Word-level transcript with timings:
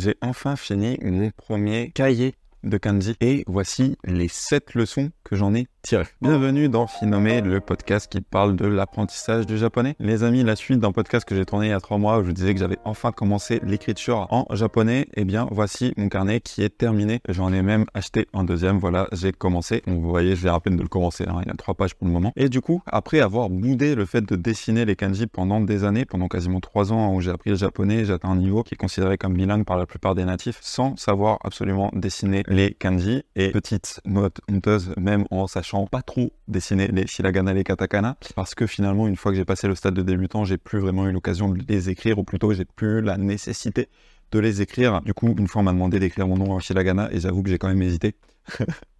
j'ai 0.00 0.16
enfin 0.22 0.56
fini 0.56 0.98
mon 1.02 1.30
premier 1.30 1.90
cahier 1.90 2.34
de 2.64 2.78
kanji 2.78 3.16
et 3.20 3.44
voici 3.46 3.96
les 4.04 4.28
7 4.28 4.74
leçons 4.74 5.10
que 5.24 5.36
j'en 5.36 5.54
ai 5.54 5.66
tirées. 5.82 6.06
Bienvenue 6.20 6.68
dans 6.68 6.86
Finome, 6.86 7.40
le 7.40 7.60
podcast 7.60 8.10
qui 8.10 8.20
parle 8.20 8.56
de 8.56 8.66
l'apprentissage 8.66 9.46
du 9.46 9.56
japonais. 9.56 9.96
Les 9.98 10.24
amis, 10.24 10.42
la 10.42 10.56
suite 10.56 10.80
d'un 10.80 10.92
podcast 10.92 11.26
que 11.26 11.34
j'ai 11.34 11.44
tourné 11.46 11.68
il 11.68 11.70
y 11.70 11.72
a 11.72 11.80
3 11.80 11.98
mois 11.98 12.18
où 12.18 12.22
je 12.22 12.26
vous 12.26 12.32
disais 12.32 12.52
que 12.52 12.60
j'avais 12.60 12.78
enfin 12.84 13.12
commencé 13.12 13.60
l'écriture 13.64 14.26
en 14.30 14.46
japonais, 14.54 15.02
et 15.14 15.22
eh 15.22 15.24
bien 15.24 15.48
voici 15.50 15.94
mon 15.96 16.08
carnet 16.08 16.40
qui 16.40 16.62
est 16.62 16.76
terminé. 16.76 17.20
J'en 17.28 17.52
ai 17.52 17.62
même 17.62 17.86
acheté 17.94 18.26
un 18.34 18.44
deuxième, 18.44 18.78
voilà, 18.78 19.08
j'ai 19.12 19.32
commencé. 19.32 19.82
Vous 19.86 20.02
voyez, 20.02 20.36
je 20.36 20.42
vais 20.42 20.50
à 20.50 20.60
peine 20.60 20.76
de 20.76 20.82
le 20.82 20.88
commencer, 20.88 21.24
hein. 21.26 21.40
il 21.42 21.48
y 21.48 21.50
a 21.50 21.54
3 21.54 21.74
pages 21.74 21.94
pour 21.94 22.06
le 22.06 22.12
moment. 22.12 22.32
Et 22.36 22.48
du 22.48 22.60
coup, 22.60 22.82
après 22.86 23.20
avoir 23.20 23.48
boudé 23.48 23.94
le 23.94 24.04
fait 24.04 24.22
de 24.22 24.36
dessiner 24.36 24.84
les 24.84 24.96
kanji 24.96 25.26
pendant 25.26 25.60
des 25.60 25.84
années, 25.84 26.04
pendant 26.04 26.28
quasiment 26.28 26.60
3 26.60 26.92
ans 26.92 27.14
où 27.14 27.20
j'ai 27.20 27.30
appris 27.30 27.50
le 27.50 27.56
japonais, 27.56 28.04
j'ai 28.04 28.12
atteint 28.12 28.30
un 28.30 28.36
niveau 28.36 28.62
qui 28.62 28.74
est 28.74 28.78
considéré 28.78 29.16
comme 29.16 29.34
bilingue 29.34 29.64
par 29.64 29.78
la 29.78 29.86
plupart 29.86 30.14
des 30.14 30.24
natifs, 30.24 30.58
sans 30.60 30.96
savoir 30.96 31.38
absolument 31.44 31.90
dessiner 31.94 32.42
les 32.50 32.74
kanji. 32.74 33.22
Et 33.36 33.50
petite 33.50 34.00
note 34.04 34.40
honteuse, 34.50 34.92
même 34.98 35.24
en 35.30 35.46
sachant 35.46 35.86
pas 35.86 36.02
trop 36.02 36.32
dessiner 36.48 36.88
les 36.88 37.06
shiragana, 37.06 37.54
les 37.54 37.64
katakana, 37.64 38.16
parce 38.34 38.54
que 38.54 38.66
finalement, 38.66 39.06
une 39.06 39.16
fois 39.16 39.32
que 39.32 39.38
j'ai 39.38 39.44
passé 39.44 39.68
le 39.68 39.74
stade 39.74 39.94
de 39.94 40.02
débutant, 40.02 40.44
j'ai 40.44 40.58
plus 40.58 40.80
vraiment 40.80 41.06
eu 41.06 41.12
l'occasion 41.12 41.48
de 41.48 41.62
les 41.66 41.88
écrire, 41.88 42.18
ou 42.18 42.24
plutôt 42.24 42.52
j'ai 42.52 42.66
plus 42.66 43.00
la 43.00 43.16
nécessité 43.16 43.88
de 44.32 44.38
les 44.38 44.60
écrire. 44.60 45.00
Du 45.02 45.14
coup, 45.14 45.34
une 45.38 45.46
fois, 45.46 45.60
on 45.62 45.64
m'a 45.64 45.72
demandé 45.72 45.98
d'écrire 45.98 46.26
mon 46.28 46.36
nom 46.36 46.52
en 46.52 46.58
shiragana, 46.58 47.08
et 47.12 47.20
j'avoue 47.20 47.42
que 47.42 47.48
j'ai 47.48 47.58
quand 47.58 47.68
même 47.68 47.82
hésité. 47.82 48.14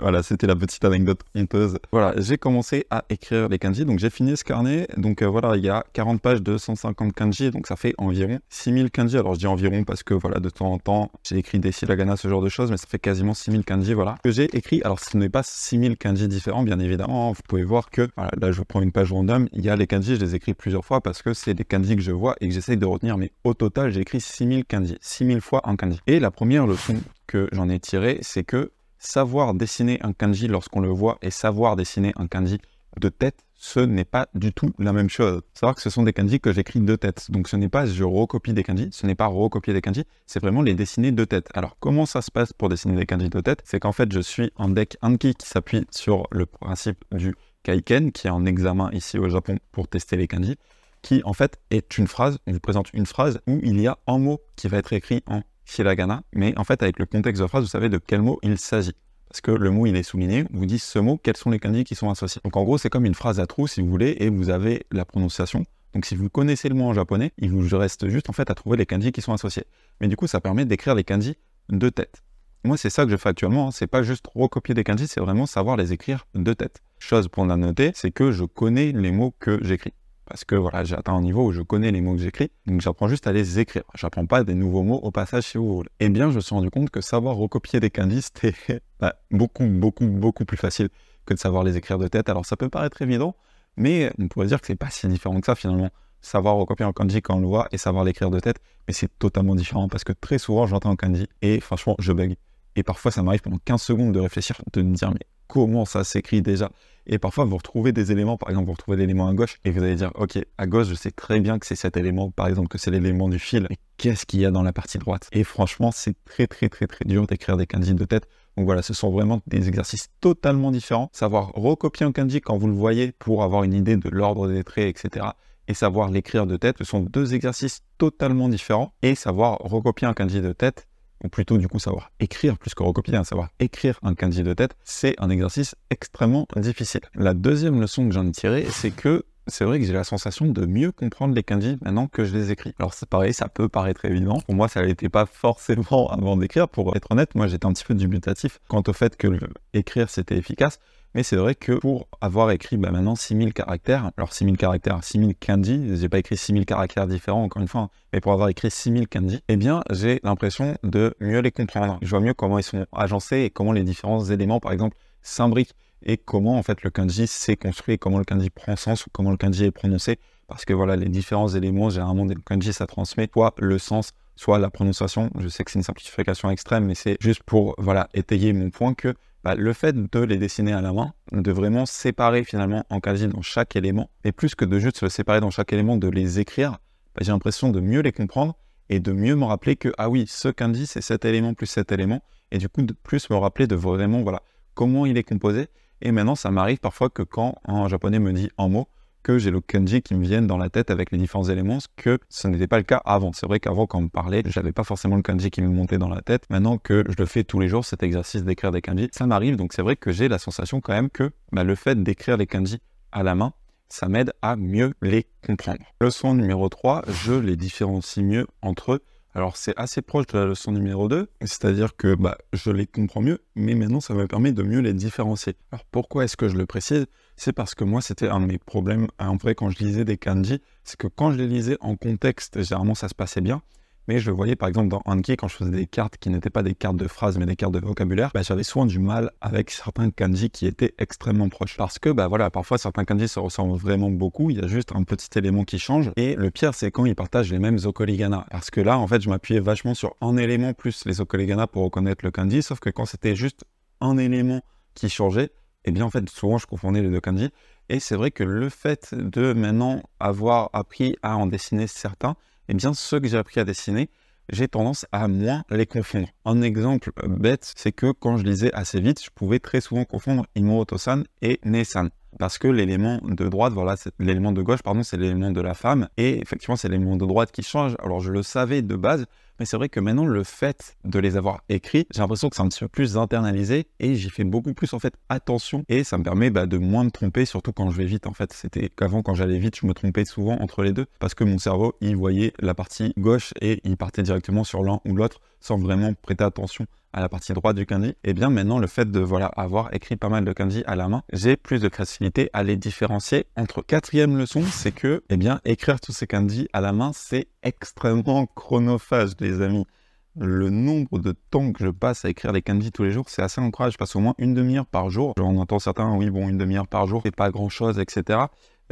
Voilà, 0.00 0.22
c'était 0.22 0.46
la 0.46 0.56
petite 0.56 0.84
anecdote 0.84 1.20
honteuse. 1.34 1.78
Voilà, 1.92 2.14
j'ai 2.16 2.38
commencé 2.38 2.86
à 2.90 3.04
écrire 3.10 3.48
les 3.48 3.58
kanji, 3.58 3.84
donc 3.84 3.98
j'ai 3.98 4.10
fini 4.10 4.36
ce 4.36 4.44
carnet. 4.44 4.88
Donc 4.96 5.22
euh, 5.22 5.26
voilà, 5.26 5.56
il 5.56 5.64
y 5.64 5.68
a 5.68 5.84
40 5.92 6.20
pages 6.20 6.42
de 6.42 6.56
150 6.56 7.12
kanji, 7.12 7.50
donc 7.50 7.66
ça 7.66 7.76
fait 7.76 7.94
environ 7.98 8.38
6000 8.48 8.90
kanji. 8.90 9.18
Alors 9.18 9.34
je 9.34 9.40
dis 9.40 9.46
environ 9.46 9.84
parce 9.84 10.02
que 10.02 10.14
voilà, 10.14 10.40
de 10.40 10.48
temps 10.48 10.72
en 10.72 10.78
temps, 10.78 11.10
j'ai 11.24 11.36
écrit 11.36 11.58
des 11.58 11.72
silagana, 11.72 12.16
ce 12.16 12.28
genre 12.28 12.42
de 12.42 12.48
choses, 12.48 12.70
mais 12.70 12.78
ça 12.78 12.86
fait 12.86 12.98
quasiment 12.98 13.34
6000 13.34 13.64
kanji, 13.64 13.92
voilà. 13.92 14.16
Que 14.24 14.30
j'ai 14.30 14.44
écrit, 14.56 14.80
alors 14.82 14.98
ce 14.98 15.16
n'est 15.16 15.28
pas 15.28 15.42
6000 15.42 15.96
kanji 15.98 16.26
différents, 16.26 16.62
bien 16.62 16.78
évidemment. 16.78 17.32
Vous 17.32 17.42
pouvez 17.46 17.64
voir 17.64 17.90
que, 17.90 18.08
voilà, 18.16 18.30
là 18.40 18.50
je 18.50 18.62
prends 18.62 18.80
une 18.80 18.92
page 18.92 19.12
random, 19.12 19.48
il 19.52 19.64
y 19.64 19.68
a 19.68 19.76
les 19.76 19.86
kanji, 19.86 20.16
je 20.16 20.20
les 20.20 20.34
écris 20.34 20.54
plusieurs 20.54 20.84
fois 20.84 21.02
parce 21.02 21.20
que 21.20 21.34
c'est 21.34 21.54
des 21.54 21.64
kanji 21.64 21.96
que 21.96 22.02
je 22.02 22.12
vois 22.12 22.34
et 22.40 22.48
que 22.48 22.54
j'essaye 22.54 22.78
de 22.78 22.86
retenir, 22.86 23.18
mais 23.18 23.30
au 23.44 23.52
total, 23.52 23.90
j'ai 23.90 24.00
écrit 24.00 24.20
6000 24.20 24.64
kanji, 24.64 24.96
6000 25.02 25.40
fois 25.40 25.60
un 25.64 25.76
kanji. 25.76 26.00
Et 26.06 26.18
la 26.18 26.30
première 26.30 26.66
leçon 26.66 26.96
que 27.26 27.48
j'en 27.52 27.68
ai 27.68 27.78
tirée, 27.78 28.18
c'est 28.22 28.44
que 28.44 28.72
savoir 29.02 29.54
dessiner 29.54 29.98
un 30.02 30.12
kanji 30.12 30.48
lorsqu'on 30.48 30.80
le 30.80 30.88
voit 30.88 31.18
et 31.22 31.30
savoir 31.30 31.76
dessiner 31.76 32.12
un 32.16 32.28
kanji 32.28 32.58
de 33.00 33.08
tête, 33.08 33.44
ce 33.54 33.80
n'est 33.80 34.04
pas 34.04 34.28
du 34.34 34.52
tout 34.52 34.70
la 34.78 34.92
même 34.92 35.08
chose. 35.08 35.42
Savoir 35.54 35.74
que 35.74 35.82
ce 35.82 35.90
sont 35.90 36.02
des 36.02 36.12
kanji 36.12 36.40
que 36.40 36.52
j'écris 36.52 36.80
de 36.80 36.96
tête. 36.96 37.30
Donc 37.30 37.48
ce 37.48 37.56
n'est 37.56 37.68
pas 37.68 37.86
je 37.86 38.04
recopie 38.04 38.52
des 38.52 38.62
kanji, 38.62 38.88
ce 38.92 39.06
n'est 39.06 39.14
pas 39.14 39.26
recopier 39.26 39.72
des 39.72 39.80
kanji, 39.80 40.04
c'est 40.26 40.40
vraiment 40.40 40.62
les 40.62 40.74
dessiner 40.74 41.10
de 41.10 41.24
tête. 41.24 41.48
Alors 41.54 41.76
comment 41.80 42.06
ça 42.06 42.22
se 42.22 42.30
passe 42.30 42.52
pour 42.52 42.68
dessiner 42.68 42.96
des 42.96 43.06
kanji 43.06 43.28
de 43.28 43.40
tête? 43.40 43.62
C'est 43.64 43.80
qu'en 43.80 43.92
fait 43.92 44.12
je 44.12 44.20
suis 44.20 44.52
en 44.56 44.68
deck 44.68 44.96
Anki 45.02 45.34
qui 45.34 45.48
s'appuie 45.48 45.84
sur 45.90 46.26
le 46.30 46.46
principe 46.46 47.04
du 47.12 47.34
Kaiken 47.64 48.12
qui 48.12 48.28
est 48.28 48.30
en 48.30 48.46
examen 48.46 48.90
ici 48.92 49.18
au 49.18 49.28
Japon 49.28 49.58
pour 49.72 49.88
tester 49.88 50.16
les 50.16 50.28
kanji 50.28 50.56
qui 51.02 51.22
en 51.24 51.32
fait 51.32 51.58
est 51.70 51.98
une 51.98 52.06
phrase, 52.06 52.38
on 52.46 52.52
vous 52.52 52.60
présente 52.60 52.92
une 52.92 53.06
phrase 53.06 53.40
où 53.48 53.58
il 53.62 53.80
y 53.80 53.88
a 53.88 53.98
un 54.06 54.18
mot 54.18 54.40
qui 54.54 54.68
va 54.68 54.78
être 54.78 54.92
écrit 54.92 55.22
en 55.26 55.42
hiragana, 55.76 56.22
mais 56.32 56.56
en 56.58 56.64
fait 56.64 56.82
avec 56.82 56.98
le 56.98 57.06
contexte 57.06 57.42
de 57.42 57.46
phrase, 57.46 57.64
vous 57.64 57.70
savez 57.70 57.88
de 57.88 57.98
quel 57.98 58.22
mot 58.22 58.38
il 58.42 58.58
s'agit. 58.58 58.94
Parce 59.28 59.40
que 59.40 59.50
le 59.50 59.70
mot 59.70 59.86
il 59.86 59.96
est 59.96 60.02
souligné, 60.02 60.44
vous 60.52 60.66
dites 60.66 60.82
ce 60.82 60.98
mot, 60.98 61.18
quels 61.22 61.36
sont 61.36 61.50
les 61.50 61.58
kanji 61.58 61.84
qui 61.84 61.94
sont 61.94 62.10
associés? 62.10 62.42
Donc 62.44 62.56
en 62.56 62.64
gros, 62.64 62.76
c'est 62.76 62.90
comme 62.90 63.06
une 63.06 63.14
phrase 63.14 63.40
à 63.40 63.46
trous 63.46 63.66
si 63.66 63.80
vous 63.80 63.88
voulez, 63.88 64.16
et 64.20 64.28
vous 64.28 64.50
avez 64.50 64.84
la 64.92 65.04
prononciation. 65.04 65.64
Donc 65.94 66.04
si 66.04 66.16
vous 66.16 66.28
connaissez 66.28 66.68
le 66.68 66.74
mot 66.74 66.84
en 66.84 66.92
japonais, 66.92 67.32
il 67.38 67.50
vous 67.50 67.76
reste 67.76 68.08
juste 68.08 68.28
en 68.28 68.32
fait 68.32 68.50
à 68.50 68.54
trouver 68.54 68.76
les 68.76 68.86
kanji 68.86 69.10
qui 69.10 69.22
sont 69.22 69.32
associés. 69.32 69.64
Mais 70.00 70.08
du 70.08 70.16
coup, 70.16 70.26
ça 70.26 70.40
permet 70.40 70.64
d'écrire 70.64 70.94
les 70.94 71.04
kanji 71.04 71.36
de 71.70 71.88
tête. 71.88 72.22
Moi, 72.64 72.76
c'est 72.76 72.90
ça 72.90 73.04
que 73.04 73.10
je 73.10 73.16
fais 73.16 73.30
actuellement. 73.30 73.68
Hein. 73.68 73.70
C'est 73.72 73.86
pas 73.86 74.02
juste 74.02 74.26
recopier 74.34 74.74
des 74.74 74.84
kanji, 74.84 75.08
c'est 75.08 75.20
vraiment 75.20 75.46
savoir 75.46 75.76
les 75.76 75.92
écrire 75.92 76.26
de 76.34 76.52
tête. 76.52 76.82
Chose 76.98 77.28
pour 77.28 77.44
la 77.46 77.56
noter, 77.56 77.90
c'est 77.94 78.10
que 78.10 78.32
je 78.32 78.44
connais 78.44 78.92
les 78.92 79.10
mots 79.12 79.34
que 79.40 79.58
j'écris 79.62 79.94
parce 80.32 80.46
que 80.46 80.54
voilà, 80.54 80.82
j'ai 80.82 80.96
un 81.04 81.20
niveau 81.20 81.48
où 81.48 81.52
je 81.52 81.60
connais 81.60 81.90
les 81.90 82.00
mots 82.00 82.14
que 82.14 82.22
j'écris, 82.22 82.50
donc 82.64 82.80
j'apprends 82.80 83.06
juste 83.06 83.26
à 83.26 83.32
les 83.32 83.58
écrire. 83.58 83.82
J'apprends 83.94 84.24
pas 84.24 84.44
des 84.44 84.54
nouveaux 84.54 84.82
mots 84.82 84.98
au 85.02 85.10
passage 85.10 85.44
si 85.44 85.58
vous 85.58 85.76
voulez. 85.76 85.90
Eh 86.00 86.08
bien, 86.08 86.30
je 86.30 86.36
me 86.36 86.40
suis 86.40 86.54
rendu 86.54 86.70
compte 86.70 86.88
que 86.88 87.02
savoir 87.02 87.36
recopier 87.36 87.80
des 87.80 87.90
kanji, 87.90 88.22
c'était 88.34 88.54
bah, 88.98 89.14
beaucoup, 89.30 89.66
beaucoup, 89.66 90.06
beaucoup 90.06 90.46
plus 90.46 90.56
facile 90.56 90.88
que 91.26 91.34
de 91.34 91.38
savoir 91.38 91.64
les 91.64 91.76
écrire 91.76 91.98
de 91.98 92.08
tête. 92.08 92.30
Alors 92.30 92.46
ça 92.46 92.56
peut 92.56 92.70
paraître 92.70 93.02
évident, 93.02 93.36
mais 93.76 94.10
on 94.18 94.28
pourrait 94.28 94.46
dire 94.46 94.58
que 94.58 94.66
c'est 94.68 94.74
pas 94.74 94.88
si 94.88 95.06
différent 95.06 95.38
que 95.38 95.44
ça 95.44 95.54
finalement. 95.54 95.90
Savoir 96.22 96.56
recopier 96.56 96.86
un 96.86 96.94
kanji 96.94 97.20
quand 97.20 97.34
on 97.36 97.40
le 97.40 97.48
voit 97.48 97.68
et 97.70 97.76
savoir 97.76 98.02
l'écrire 98.02 98.30
de 98.30 98.40
tête, 98.40 98.56
mais 98.88 98.94
c'est 98.94 99.10
totalement 99.18 99.54
différent 99.54 99.88
parce 99.88 100.02
que 100.02 100.14
très 100.14 100.38
souvent 100.38 100.66
j'entends 100.66 100.92
un 100.92 100.96
kanji 100.96 101.28
et 101.42 101.60
franchement 101.60 101.94
je 101.98 102.14
bug. 102.14 102.36
Et 102.74 102.82
parfois 102.82 103.10
ça 103.10 103.22
m'arrive 103.22 103.42
pendant 103.42 103.58
15 103.62 103.82
secondes 103.82 104.12
de 104.14 104.20
réfléchir, 104.20 104.56
de 104.72 104.80
me 104.80 104.94
dire 104.94 105.10
mais 105.10 105.26
comment 105.52 105.84
ça 105.84 106.02
s'écrit 106.02 106.40
déjà 106.40 106.70
et 107.06 107.18
parfois, 107.18 107.44
vous 107.44 107.56
retrouvez 107.56 107.90
des 107.90 108.12
éléments, 108.12 108.36
par 108.36 108.48
exemple, 108.50 108.66
vous 108.66 108.74
retrouvez 108.74 108.96
l'élément 108.96 109.26
à 109.26 109.34
gauche 109.34 109.58
et 109.64 109.72
vous 109.72 109.82
allez 109.82 109.96
dire, 109.96 110.12
OK, 110.14 110.38
à 110.56 110.66
gauche, 110.68 110.86
je 110.86 110.94
sais 110.94 111.10
très 111.10 111.40
bien 111.40 111.58
que 111.58 111.66
c'est 111.66 111.74
cet 111.74 111.96
élément, 111.96 112.30
par 112.30 112.46
exemple, 112.46 112.68
que 112.68 112.78
c'est 112.78 112.92
l'élément 112.92 113.28
du 113.28 113.40
fil. 113.40 113.66
Mais 113.68 113.76
qu'est-ce 113.96 114.24
qu'il 114.24 114.38
y 114.38 114.46
a 114.46 114.52
dans 114.52 114.62
la 114.62 114.72
partie 114.72 114.98
droite? 114.98 115.28
Et 115.32 115.42
franchement, 115.42 115.90
c'est 115.92 116.14
très, 116.24 116.46
très, 116.46 116.68
très, 116.68 116.86
très 116.86 117.04
dur 117.04 117.26
d'écrire 117.26 117.56
des 117.56 117.66
kanji 117.66 117.94
de 117.94 118.04
tête. 118.04 118.28
Donc 118.56 118.66
voilà, 118.66 118.82
ce 118.82 118.94
sont 118.94 119.10
vraiment 119.10 119.40
des 119.48 119.66
exercices 119.66 120.10
totalement 120.20 120.70
différents. 120.70 121.10
Savoir 121.12 121.50
recopier 121.54 122.06
un 122.06 122.12
kanji 122.12 122.40
quand 122.40 122.56
vous 122.56 122.68
le 122.68 122.74
voyez 122.74 123.10
pour 123.10 123.42
avoir 123.42 123.64
une 123.64 123.74
idée 123.74 123.96
de 123.96 124.08
l'ordre 124.08 124.46
des 124.46 124.62
traits, 124.62 124.96
etc. 124.96 125.26
Et 125.66 125.74
savoir 125.74 126.08
l'écrire 126.08 126.46
de 126.46 126.56
tête, 126.56 126.76
ce 126.78 126.84
sont 126.84 127.00
deux 127.00 127.34
exercices 127.34 127.80
totalement 127.98 128.48
différents. 128.48 128.92
Et 129.02 129.16
savoir 129.16 129.58
recopier 129.58 130.06
un 130.06 130.14
kanji 130.14 130.40
de 130.40 130.52
tête, 130.52 130.86
ou 131.22 131.28
plutôt 131.28 131.58
du 131.58 131.68
coup 131.68 131.78
savoir 131.78 132.10
écrire 132.20 132.58
plus 132.58 132.74
que 132.74 132.82
recopier, 132.82 133.16
hein, 133.16 133.24
savoir 133.24 133.48
écrire 133.60 133.98
un 134.02 134.14
kanji 134.14 134.42
de 134.42 134.54
tête, 134.54 134.76
c'est 134.84 135.14
un 135.18 135.30
exercice 135.30 135.74
extrêmement 135.90 136.46
difficile. 136.56 137.02
La 137.14 137.34
deuxième 137.34 137.80
leçon 137.80 138.08
que 138.08 138.14
j'en 138.14 138.26
ai 138.26 138.32
tirée, 138.32 138.66
c'est 138.70 138.90
que 138.90 139.24
c'est 139.46 139.64
vrai 139.64 139.80
que 139.80 139.86
j'ai 139.86 139.92
la 139.92 140.04
sensation 140.04 140.46
de 140.46 140.66
mieux 140.66 140.92
comprendre 140.92 141.34
les 141.34 141.42
kanji 141.42 141.78
maintenant 141.82 142.06
que 142.06 142.24
je 142.24 142.34
les 142.34 142.50
écris. 142.50 142.74
Alors 142.78 142.94
c'est 142.94 143.08
pareil, 143.08 143.34
ça 143.34 143.48
peut 143.48 143.68
paraître 143.68 144.04
évident. 144.04 144.40
Pour 144.40 144.54
moi, 144.54 144.68
ça 144.68 144.84
n'était 144.84 145.08
pas 145.08 145.26
forcément 145.26 146.08
avant 146.10 146.36
d'écrire. 146.36 146.68
Pour 146.68 146.96
être 146.96 147.08
honnête, 147.10 147.34
moi 147.34 147.46
j'étais 147.46 147.66
un 147.66 147.72
petit 147.72 147.84
peu 147.84 147.94
dubitatif 147.94 148.60
quant 148.68 148.82
au 148.86 148.92
fait 148.92 149.16
que 149.16 149.28
écrire 149.74 150.08
c'était 150.10 150.36
efficace. 150.36 150.78
Mais 151.14 151.22
c'est 151.22 151.36
vrai 151.36 151.54
que 151.54 151.72
pour 151.72 152.08
avoir 152.22 152.50
écrit 152.52 152.78
bah, 152.78 152.90
maintenant 152.90 153.16
6000 153.16 153.52
caractères, 153.52 154.12
alors 154.16 154.32
6000 154.32 154.56
caractères, 154.56 155.04
6000 155.04 155.34
kanji, 155.36 155.96
j'ai 155.96 156.08
pas 156.08 156.18
écrit 156.18 156.38
6000 156.38 156.64
caractères 156.64 157.06
différents 157.06 157.42
encore 157.42 157.60
une 157.60 157.68
fois, 157.68 157.82
hein, 157.82 157.90
mais 158.14 158.20
pour 158.20 158.32
avoir 158.32 158.48
écrit 158.48 158.70
6000 158.70 159.08
kanji, 159.08 159.42
eh 159.48 159.56
bien 159.56 159.82
j'ai 159.90 160.20
l'impression 160.22 160.74
de 160.82 161.14
mieux 161.20 161.40
les 161.40 161.50
comprendre. 161.50 161.98
Je 162.00 162.08
vois 162.08 162.20
mieux 162.20 162.32
comment 162.32 162.58
ils 162.58 162.62
sont 162.62 162.86
agencés 162.92 163.40
et 163.40 163.50
comment 163.50 163.72
les 163.72 163.82
différents 163.82 164.24
éléments, 164.24 164.58
par 164.58 164.72
exemple, 164.72 164.96
s'imbriquent 165.22 165.74
et 166.04 166.16
comment 166.16 166.58
en 166.58 166.62
fait 166.62 166.82
le 166.82 166.90
kanji 166.90 167.26
s'est 167.26 167.56
construit, 167.56 167.98
comment 167.98 168.18
le 168.18 168.24
kanji 168.24 168.50
prend 168.50 168.76
sens 168.76 169.06
ou 169.06 169.10
comment 169.12 169.30
le 169.30 169.36
kanji 169.36 169.64
est 169.64 169.70
prononcé. 169.70 170.18
Parce 170.48 170.64
que 170.64 170.72
voilà, 170.72 170.96
les 170.96 171.08
différents 171.08 171.48
éléments, 171.48 171.88
généralement, 171.88 172.24
le 172.24 172.34
kanji, 172.34 172.72
ça 172.72 172.86
transmet 172.86 173.28
soit 173.32 173.54
le 173.58 173.78
sens, 173.78 174.12
soit 174.36 174.58
la 174.58 174.70
prononciation. 174.70 175.30
Je 175.38 175.48
sais 175.48 175.64
que 175.64 175.70
c'est 175.70 175.78
une 175.78 175.84
simplification 175.84 176.50
extrême, 176.50 176.84
mais 176.84 176.94
c'est 176.94 177.16
juste 177.20 177.42
pour 177.42 177.74
voilà 177.78 178.08
étayer 178.12 178.52
mon 178.52 178.70
point 178.70 178.94
que 178.94 179.14
bah, 179.44 179.54
le 179.54 179.72
fait 179.72 179.96
de 179.96 180.20
les 180.20 180.36
dessiner 180.36 180.72
à 180.72 180.80
la 180.80 180.92
main, 180.92 181.14
de 181.32 181.50
vraiment 181.50 181.86
séparer 181.86 182.44
finalement 182.44 182.84
en 182.90 183.00
kanji 183.00 183.28
dans 183.28 183.42
chaque 183.42 183.76
élément, 183.76 184.10
et 184.24 184.32
plus 184.32 184.54
que 184.54 184.64
de 184.64 184.78
juste 184.78 184.98
se 184.98 185.08
séparer 185.08 185.40
dans 185.40 185.50
chaque 185.50 185.72
élément, 185.72 185.96
de 185.96 186.08
les 186.08 186.38
écrire, 186.38 186.78
bah, 187.14 187.22
j'ai 187.22 187.32
l'impression 187.32 187.70
de 187.70 187.80
mieux 187.80 188.00
les 188.00 188.12
comprendre 188.12 188.54
et 188.88 189.00
de 189.00 189.12
mieux 189.12 189.34
me 189.34 189.44
rappeler 189.44 189.76
que, 189.76 189.92
ah 189.98 190.08
oui, 190.08 190.26
ce 190.28 190.48
kanji, 190.48 190.86
c'est 190.86 191.00
cet 191.00 191.24
élément 191.24 191.54
plus 191.54 191.66
cet 191.66 191.90
élément, 191.90 192.22
et 192.52 192.58
du 192.58 192.68
coup, 192.68 192.82
de 192.82 192.92
plus 192.92 193.30
me 193.30 193.36
rappeler 193.36 193.66
de 193.66 193.74
vraiment, 193.74 194.22
voilà, 194.22 194.42
comment 194.74 195.06
il 195.06 195.16
est 195.16 195.22
composé. 195.24 195.68
Et 196.02 196.10
maintenant, 196.10 196.34
ça 196.34 196.50
m'arrive 196.50 196.78
parfois 196.78 197.08
que 197.08 197.22
quand 197.22 197.54
un 197.64 197.88
japonais 197.88 198.18
me 198.18 198.32
dit 198.32 198.50
en 198.58 198.68
mot, 198.68 198.88
que 199.22 199.38
j'ai 199.38 199.52
le 199.52 199.60
kanji 199.60 200.02
qui 200.02 200.16
me 200.16 200.24
vienne 200.24 200.48
dans 200.48 200.58
la 200.58 200.68
tête 200.68 200.90
avec 200.90 201.12
les 201.12 201.18
différents 201.18 201.48
éléments, 201.48 201.78
ce 201.78 201.86
que 201.96 202.18
ce 202.28 202.48
n'était 202.48 202.66
pas 202.66 202.78
le 202.78 202.82
cas 202.82 203.00
avant. 203.04 203.32
C'est 203.32 203.46
vrai 203.46 203.60
qu'avant, 203.60 203.86
quand 203.86 203.98
on 203.98 204.02
me 204.02 204.08
parlait, 204.08 204.42
j'avais 204.46 204.72
pas 204.72 204.82
forcément 204.82 205.14
le 205.14 205.22
kanji 205.22 205.50
qui 205.52 205.62
me 205.62 205.68
montait 205.68 205.98
dans 205.98 206.08
la 206.08 206.20
tête. 206.20 206.44
Maintenant 206.50 206.76
que 206.76 207.04
je 207.08 207.14
le 207.16 207.26
fais 207.26 207.44
tous 207.44 207.60
les 207.60 207.68
jours, 207.68 207.84
cet 207.84 208.02
exercice 208.02 208.42
d'écrire 208.42 208.72
des 208.72 208.82
kanji, 208.82 209.08
ça 209.12 209.26
m'arrive. 209.26 209.56
Donc 209.56 209.72
c'est 209.74 209.82
vrai 209.82 209.94
que 209.94 210.10
j'ai 210.10 210.28
la 210.28 210.38
sensation 210.38 210.80
quand 210.80 210.92
même 210.92 211.08
que 211.08 211.30
bah, 211.52 211.62
le 211.62 211.76
fait 211.76 212.02
d'écrire 212.02 212.36
les 212.36 212.48
kanji 212.48 212.80
à 213.12 213.22
la 213.22 213.36
main, 213.36 213.52
ça 213.88 214.08
m'aide 214.08 214.32
à 214.42 214.56
mieux 214.56 214.94
les 215.02 215.26
comprendre. 215.46 215.84
Leçon 216.00 216.34
numéro 216.34 216.68
3, 216.68 217.02
je 217.08 217.34
les 217.34 217.56
différencie 217.56 218.24
mieux 218.24 218.48
entre 218.60 218.94
eux. 218.94 219.00
Alors 219.34 219.56
c'est 219.56 219.72
assez 219.78 220.02
proche 220.02 220.26
de 220.26 220.38
la 220.38 220.44
leçon 220.44 220.72
numéro 220.72 221.08
2, 221.08 221.26
c'est-à-dire 221.40 221.96
que 221.96 222.14
bah, 222.14 222.36
je 222.52 222.70
les 222.70 222.86
comprends 222.86 223.22
mieux, 223.22 223.38
mais 223.54 223.74
maintenant 223.74 224.00
ça 224.00 224.12
me 224.12 224.26
permet 224.26 224.52
de 224.52 224.62
mieux 224.62 224.80
les 224.80 224.92
différencier. 224.92 225.56
Alors 225.70 225.86
pourquoi 225.86 226.24
est-ce 226.24 226.36
que 226.36 226.48
je 226.48 226.56
le 226.56 226.66
précise? 226.66 227.06
C'est 227.36 227.54
parce 227.54 227.74
que 227.74 227.84
moi 227.84 228.02
c'était 228.02 228.28
un 228.28 228.40
de 228.40 228.46
mes 228.46 228.58
problèmes. 228.58 229.06
En 229.18 229.36
vrai 229.36 229.54
quand 229.54 229.70
je 229.70 229.78
lisais 229.78 230.04
des 230.04 230.18
kanji, 230.18 230.60
c'est 230.84 230.98
que 230.98 231.06
quand 231.06 231.32
je 231.32 231.38
les 231.38 231.46
lisais 231.46 231.78
en 231.80 231.96
contexte, 231.96 232.62
généralement 232.62 232.94
ça 232.94 233.08
se 233.08 233.14
passait 233.14 233.40
bien, 233.40 233.62
mais 234.08 234.18
je 234.18 234.30
le 234.30 234.36
voyais 234.36 234.56
par 234.56 234.68
exemple 234.68 234.88
dans 234.88 235.02
Anki 235.04 235.36
quand 235.36 235.48
je 235.48 235.56
faisais 235.56 235.70
des 235.70 235.86
cartes 235.86 236.16
qui 236.18 236.30
n'étaient 236.30 236.50
pas 236.50 236.62
des 236.62 236.74
cartes 236.74 236.96
de 236.96 237.08
phrases 237.08 237.38
mais 237.38 237.46
des 237.46 237.56
cartes 237.56 237.72
de 237.72 237.80
vocabulaire, 237.80 238.30
bah, 238.34 238.42
j'avais 238.42 238.62
souvent 238.62 238.86
du 238.86 238.98
mal 238.98 239.30
avec 239.40 239.70
certains 239.70 240.10
kanji 240.10 240.50
qui 240.50 240.66
étaient 240.66 240.94
extrêmement 240.98 241.48
proches. 241.48 241.76
Parce 241.76 241.98
que 241.98 242.10
bah 242.10 242.28
voilà, 242.28 242.50
parfois 242.50 242.78
certains 242.78 243.04
kanji 243.04 243.28
se 243.28 243.38
ressemblent 243.38 243.78
vraiment 243.78 244.10
beaucoup, 244.10 244.50
il 244.50 244.58
y 244.58 244.64
a 244.64 244.66
juste 244.66 244.92
un 244.94 245.04
petit 245.04 245.28
élément 245.38 245.64
qui 245.64 245.78
change. 245.78 246.10
Et 246.16 246.34
le 246.34 246.50
pire 246.50 246.74
c'est 246.74 246.90
quand 246.90 247.04
ils 247.04 247.14
partagent 247.14 247.52
les 247.52 247.58
mêmes 247.58 247.78
okoligana. 247.84 248.46
Parce 248.50 248.70
que 248.70 248.80
là 248.80 248.98
en 248.98 249.06
fait 249.06 249.22
je 249.22 249.28
m'appuyais 249.28 249.60
vachement 249.60 249.94
sur 249.94 250.16
un 250.20 250.36
élément 250.36 250.72
plus 250.74 251.04
les 251.06 251.20
okoligana 251.20 251.66
pour 251.66 251.84
reconnaître 251.84 252.24
le 252.24 252.30
kanji, 252.30 252.62
sauf 252.62 252.80
que 252.80 252.90
quand 252.90 253.06
c'était 253.06 253.36
juste 253.36 253.64
un 254.00 254.18
élément 254.18 254.62
qui 254.94 255.08
changeait, 255.08 255.50
et 255.84 255.88
eh 255.88 255.90
bien 255.90 256.04
en 256.04 256.10
fait 256.10 256.28
souvent 256.28 256.58
je 256.58 256.66
confondais 256.66 257.02
les 257.02 257.10
deux 257.10 257.20
kanji. 257.20 257.50
Et 257.88 258.00
c'est 258.00 258.16
vrai 258.16 258.30
que 258.30 258.44
le 258.44 258.68
fait 258.68 259.14
de 259.14 259.52
maintenant 259.52 260.02
avoir 260.20 260.70
appris 260.72 261.16
à 261.22 261.36
en 261.36 261.46
dessiner 261.46 261.86
certains, 261.86 262.36
eh 262.68 262.74
bien 262.74 262.94
ceux 262.94 263.20
que 263.20 263.28
j'ai 263.28 263.38
appris 263.38 263.60
à 263.60 263.64
dessiner, 263.64 264.10
j'ai 264.48 264.68
tendance 264.68 265.06
à 265.12 265.28
moins 265.28 265.64
les 265.70 265.86
confondre. 265.86 266.28
Un 266.44 266.62
exemple 266.62 267.12
bête, 267.26 267.72
c'est 267.76 267.92
que 267.92 268.12
quand 268.12 268.36
je 268.36 268.44
lisais 268.44 268.72
assez 268.72 269.00
vite, 269.00 269.22
je 269.24 269.30
pouvais 269.30 269.60
très 269.60 269.80
souvent 269.80 270.04
confondre 270.04 270.46
Imoto-san 270.54 271.24
et 271.42 271.60
Nesan 271.64 272.08
parce 272.38 272.58
que 272.58 272.68
l'élément 272.68 273.20
de 273.22 273.48
droite, 273.48 273.72
voilà, 273.72 273.96
l'élément 274.18 274.52
de 274.52 274.62
gauche, 274.62 274.82
pardon, 274.82 275.02
c'est 275.02 275.16
l'élément 275.16 275.50
de 275.50 275.60
la 275.60 275.74
femme, 275.74 276.08
et 276.16 276.40
effectivement, 276.40 276.76
c'est 276.76 276.88
l'élément 276.88 277.16
de 277.16 277.26
droite 277.26 277.52
qui 277.52 277.62
change. 277.62 277.94
Alors, 278.02 278.20
je 278.20 278.30
le 278.32 278.42
savais 278.42 278.82
de 278.82 278.96
base, 278.96 279.26
mais 279.58 279.66
c'est 279.66 279.76
vrai 279.76 279.88
que 279.88 280.00
maintenant, 280.00 280.24
le 280.24 280.44
fait 280.44 280.96
de 281.04 281.18
les 281.18 281.36
avoir 281.36 281.62
écrits, 281.68 282.06
j'ai 282.12 282.20
l'impression 282.20 282.48
que 282.48 282.56
c'est 282.56 282.62
un 282.62 282.68
petit 282.68 282.84
plus 282.88 283.16
internalisé, 283.16 283.86
et 284.00 284.14
j'y 284.14 284.30
fais 284.30 284.44
beaucoup 284.44 284.74
plus, 284.74 284.92
en 284.92 284.98
fait, 284.98 285.14
attention, 285.28 285.84
et 285.88 286.04
ça 286.04 286.18
me 286.18 286.24
permet 286.24 286.50
bah, 286.50 286.66
de 286.66 286.78
moins 286.78 287.04
me 287.04 287.10
tromper, 287.10 287.44
surtout 287.44 287.72
quand 287.72 287.90
je 287.90 287.96
vais 287.96 288.06
vite, 288.06 288.26
en 288.26 288.32
fait. 288.32 288.52
C'était 288.52 288.88
qu'avant, 288.88 289.22
quand 289.22 289.34
j'allais 289.34 289.58
vite, 289.58 289.76
je 289.80 289.86
me 289.86 289.94
trompais 289.94 290.24
souvent 290.24 290.56
entre 290.60 290.82
les 290.82 290.92
deux, 290.92 291.06
parce 291.20 291.34
que 291.34 291.44
mon 291.44 291.58
cerveau, 291.58 291.94
il 292.00 292.16
voyait 292.16 292.52
la 292.60 292.74
partie 292.74 293.12
gauche, 293.18 293.52
et 293.60 293.80
il 293.84 293.96
partait 293.96 294.22
directement 294.22 294.64
sur 294.64 294.82
l'un 294.82 295.00
ou 295.04 295.14
l'autre, 295.14 295.40
sans 295.60 295.78
vraiment 295.78 296.12
prêter 296.14 296.44
attention 296.44 296.86
à 297.12 297.20
la 297.20 297.28
partie 297.28 297.52
droite 297.52 297.76
du 297.76 297.86
kanji, 297.86 298.10
et 298.10 298.16
eh 298.24 298.32
bien 298.34 298.50
maintenant 298.50 298.78
le 298.78 298.86
fait 298.86 299.10
de 299.10 299.20
voilà 299.20 299.46
avoir 299.46 299.92
écrit 299.94 300.16
pas 300.16 300.28
mal 300.28 300.44
de 300.44 300.52
kanji 300.52 300.82
à 300.86 300.96
la 300.96 301.08
main, 301.08 301.22
j'ai 301.32 301.56
plus 301.56 301.80
de 301.80 301.88
facilité 301.88 302.50
à 302.52 302.62
les 302.62 302.76
différencier. 302.76 303.46
Entre 303.56 303.82
quatrième 303.82 304.36
leçon, 304.38 304.62
c'est 304.62 304.92
que 304.92 305.22
eh 305.28 305.36
bien 305.36 305.60
écrire 305.64 306.00
tous 306.00 306.12
ces 306.12 306.26
kanji 306.26 306.68
à 306.72 306.80
la 306.80 306.92
main, 306.92 307.12
c'est 307.14 307.48
extrêmement 307.62 308.46
chronophage, 308.46 309.32
les 309.40 309.60
amis. 309.60 309.86
Le 310.34 310.70
nombre 310.70 311.18
de 311.18 311.34
temps 311.50 311.72
que 311.72 311.84
je 311.84 311.90
passe 311.90 312.24
à 312.24 312.30
écrire 312.30 312.52
les 312.52 312.62
kanji 312.62 312.90
tous 312.90 313.02
les 313.02 313.10
jours, 313.10 313.26
c'est 313.28 313.42
assez 313.42 313.60
incroyable. 313.60 313.92
Je 313.92 313.98
passe 313.98 314.16
au 314.16 314.20
moins 314.20 314.34
une 314.38 314.54
demi-heure 314.54 314.86
par 314.86 315.10
jour. 315.10 315.34
On 315.38 315.58
entend 315.58 315.78
certains, 315.78 316.16
oui, 316.16 316.30
bon, 316.30 316.48
une 316.48 316.56
demi-heure 316.56 316.88
par 316.88 317.06
jour, 317.06 317.20
c'est 317.22 317.36
pas 317.36 317.50
grand-chose, 317.50 317.98
etc. 317.98 318.38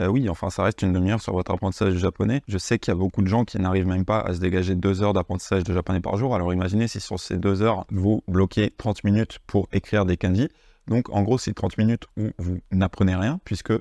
Euh, 0.00 0.06
oui, 0.06 0.28
enfin, 0.28 0.50
ça 0.50 0.62
reste 0.62 0.82
une 0.82 0.92
demi-heure 0.92 1.20
sur 1.20 1.32
votre 1.32 1.52
apprentissage 1.52 1.94
japonais. 1.94 2.42
Je 2.48 2.58
sais 2.58 2.78
qu'il 2.78 2.92
y 2.92 2.96
a 2.96 2.98
beaucoup 2.98 3.22
de 3.22 3.26
gens 3.26 3.44
qui 3.44 3.58
n'arrivent 3.58 3.86
même 3.86 4.04
pas 4.04 4.20
à 4.20 4.34
se 4.34 4.38
dégager 4.38 4.74
deux 4.74 5.02
heures 5.02 5.12
d'apprentissage 5.12 5.64
de 5.64 5.72
japonais 5.72 6.00
par 6.00 6.16
jour. 6.16 6.34
Alors 6.34 6.52
imaginez 6.52 6.88
si 6.88 7.00
sur 7.00 7.18
ces 7.18 7.36
deux 7.36 7.62
heures, 7.62 7.86
vous 7.90 8.22
bloquez 8.28 8.70
30 8.76 9.04
minutes 9.04 9.38
pour 9.46 9.68
écrire 9.72 10.06
des 10.06 10.16
kanji. 10.16 10.48
Donc 10.86 11.10
en 11.10 11.22
gros, 11.22 11.38
c'est 11.38 11.54
30 11.54 11.78
minutes 11.78 12.04
où 12.16 12.30
vous 12.38 12.58
n'apprenez 12.70 13.14
rien, 13.14 13.40
puisque 13.44 13.72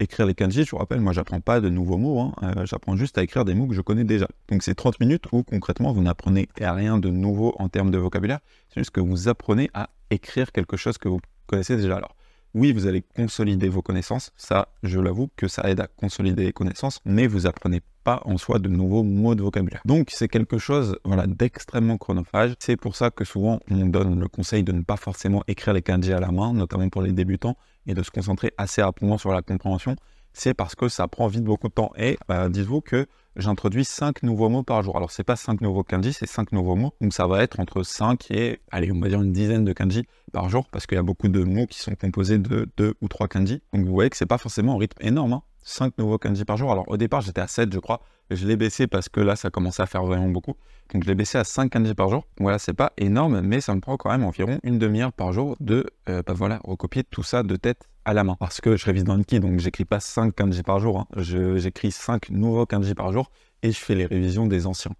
écrire 0.00 0.26
les 0.26 0.34
kanji, 0.34 0.64
je 0.64 0.70
vous 0.70 0.78
rappelle, 0.78 1.00
moi 1.00 1.12
j'apprends 1.12 1.40
pas 1.40 1.60
de 1.60 1.68
nouveaux 1.68 1.96
mots, 1.96 2.20
hein. 2.20 2.32
euh, 2.42 2.66
j'apprends 2.66 2.96
juste 2.96 3.18
à 3.18 3.22
écrire 3.22 3.44
des 3.44 3.54
mots 3.54 3.66
que 3.66 3.74
je 3.74 3.80
connais 3.80 4.04
déjà. 4.04 4.28
Donc 4.48 4.62
c'est 4.62 4.74
30 4.74 5.00
minutes 5.00 5.24
où 5.32 5.42
concrètement 5.42 5.92
vous 5.92 6.02
n'apprenez 6.02 6.48
rien 6.58 6.98
de 6.98 7.08
nouveau 7.08 7.54
en 7.58 7.68
termes 7.68 7.90
de 7.90 7.98
vocabulaire, 7.98 8.40
c'est 8.68 8.80
juste 8.80 8.90
que 8.90 9.00
vous 9.00 9.28
apprenez 9.28 9.70
à 9.74 9.90
écrire 10.10 10.52
quelque 10.52 10.76
chose 10.76 10.98
que 10.98 11.08
vous 11.08 11.20
connaissez 11.46 11.76
déjà. 11.76 11.96
Alors 11.96 12.15
oui, 12.56 12.72
vous 12.72 12.86
allez 12.86 13.02
consolider 13.02 13.68
vos 13.68 13.82
connaissances, 13.82 14.32
ça, 14.34 14.68
je 14.82 14.98
l'avoue 14.98 15.28
que 15.36 15.46
ça 15.46 15.68
aide 15.68 15.78
à 15.78 15.88
consolider 15.88 16.44
les 16.44 16.52
connaissances, 16.54 17.00
mais 17.04 17.26
vous 17.26 17.46
apprenez 17.46 17.82
pas 18.02 18.22
en 18.24 18.38
soi 18.38 18.58
de 18.58 18.70
nouveaux 18.70 19.02
mots 19.02 19.34
de 19.34 19.42
vocabulaire. 19.42 19.82
Donc 19.84 20.08
c'est 20.10 20.26
quelque 20.26 20.56
chose 20.56 20.98
voilà, 21.04 21.26
d'extrêmement 21.26 21.98
chronophage. 21.98 22.54
C'est 22.58 22.76
pour 22.76 22.96
ça 22.96 23.10
que 23.10 23.26
souvent 23.26 23.60
on 23.70 23.84
donne 23.84 24.18
le 24.18 24.28
conseil 24.28 24.64
de 24.64 24.72
ne 24.72 24.80
pas 24.80 24.96
forcément 24.96 25.44
écrire 25.48 25.74
les 25.74 25.82
kanji 25.82 26.14
à 26.14 26.18
la 26.18 26.32
main, 26.32 26.54
notamment 26.54 26.88
pour 26.88 27.02
les 27.02 27.12
débutants, 27.12 27.58
et 27.86 27.92
de 27.92 28.02
se 28.02 28.10
concentrer 28.10 28.52
assez 28.56 28.80
rapidement 28.80 29.18
sur 29.18 29.32
la 29.32 29.42
compréhension. 29.42 29.94
C'est 30.32 30.54
parce 30.54 30.74
que 30.74 30.88
ça 30.88 31.08
prend 31.08 31.26
vite 31.26 31.44
beaucoup 31.44 31.68
de 31.68 31.74
temps. 31.74 31.92
Et 31.98 32.16
bah, 32.26 32.48
dites-vous 32.48 32.80
que 32.80 33.06
j'introduis 33.36 33.84
5 33.84 34.22
nouveaux 34.22 34.48
mots 34.48 34.62
par 34.62 34.82
jour. 34.82 34.96
Alors, 34.96 35.10
c'est 35.10 35.24
pas 35.24 35.36
5 35.36 35.60
nouveaux 35.60 35.84
kanji, 35.84 36.12
c'est 36.12 36.26
5 36.26 36.52
nouveaux 36.52 36.76
mots. 36.76 36.94
Donc, 37.00 37.12
ça 37.12 37.26
va 37.26 37.42
être 37.42 37.60
entre 37.60 37.82
5 37.82 38.30
et, 38.30 38.60
allez, 38.70 38.90
on 38.92 39.00
va 39.00 39.08
dire 39.08 39.22
une 39.22 39.32
dizaine 39.32 39.64
de 39.64 39.72
kanji 39.72 40.04
par 40.32 40.48
jour, 40.48 40.68
parce 40.70 40.86
qu'il 40.86 40.96
y 40.96 40.98
a 40.98 41.02
beaucoup 41.02 41.28
de 41.28 41.42
mots 41.44 41.66
qui 41.66 41.78
sont 41.78 41.94
composés 41.94 42.38
de 42.38 42.68
2 42.76 42.94
ou 43.00 43.08
3 43.08 43.28
kanji. 43.28 43.62
Donc, 43.72 43.84
vous 43.84 43.92
voyez 43.92 44.10
que 44.10 44.16
c'est 44.16 44.26
pas 44.26 44.38
forcément 44.38 44.74
un 44.74 44.78
rythme 44.78 45.04
énorme. 45.06 45.40
5 45.62 45.84
hein. 45.84 45.90
nouveaux 45.98 46.18
kanji 46.18 46.44
par 46.44 46.56
jour. 46.56 46.70
Alors, 46.70 46.88
au 46.88 46.96
départ, 46.96 47.20
j'étais 47.20 47.40
à 47.40 47.48
7, 47.48 47.72
je 47.72 47.78
crois. 47.78 48.00
Je 48.30 48.46
l'ai 48.46 48.56
baissé 48.56 48.86
parce 48.86 49.08
que 49.08 49.20
là, 49.20 49.36
ça 49.36 49.50
commençait 49.50 49.82
à 49.82 49.86
faire 49.86 50.04
vraiment 50.04 50.28
beaucoup. 50.28 50.54
Donc, 50.92 51.04
je 51.04 51.08
l'ai 51.08 51.14
baissé 51.14 51.38
à 51.38 51.44
5 51.44 51.70
kanji 51.70 51.94
par 51.94 52.08
jour. 52.08 52.24
Voilà, 52.38 52.58
c'est 52.58 52.74
pas 52.74 52.92
énorme, 52.96 53.40
mais 53.40 53.60
ça 53.60 53.74
me 53.74 53.80
prend 53.80 53.96
quand 53.96 54.10
même 54.10 54.24
environ 54.24 54.58
une 54.62 54.78
demi-heure 54.78 55.12
par 55.12 55.32
jour 55.32 55.56
de, 55.60 55.86
euh, 56.08 56.22
bah 56.26 56.32
voilà, 56.34 56.60
recopier 56.64 57.04
tout 57.04 57.22
ça 57.22 57.42
de 57.42 57.56
tête 57.56 57.88
à 58.06 58.14
la 58.14 58.24
main. 58.24 58.36
Parce 58.38 58.60
que 58.60 58.76
je 58.76 58.86
révise 58.86 59.04
dans 59.04 59.16
le 59.16 59.24
ki, 59.24 59.40
donc 59.40 59.58
j'écris 59.58 59.84
pas 59.84 60.00
5 60.00 60.34
kanji 60.34 60.62
par 60.62 60.78
jour. 60.78 61.00
Hein. 61.00 61.06
J'écris 61.16 61.90
5 61.90 62.30
nouveaux 62.30 62.64
kanji 62.64 62.94
par 62.94 63.12
jour 63.12 63.30
et 63.62 63.72
je 63.72 63.78
fais 63.78 63.94
les 63.94 64.06
révisions 64.06 64.46
des 64.46 64.66
anciens. 64.66 64.92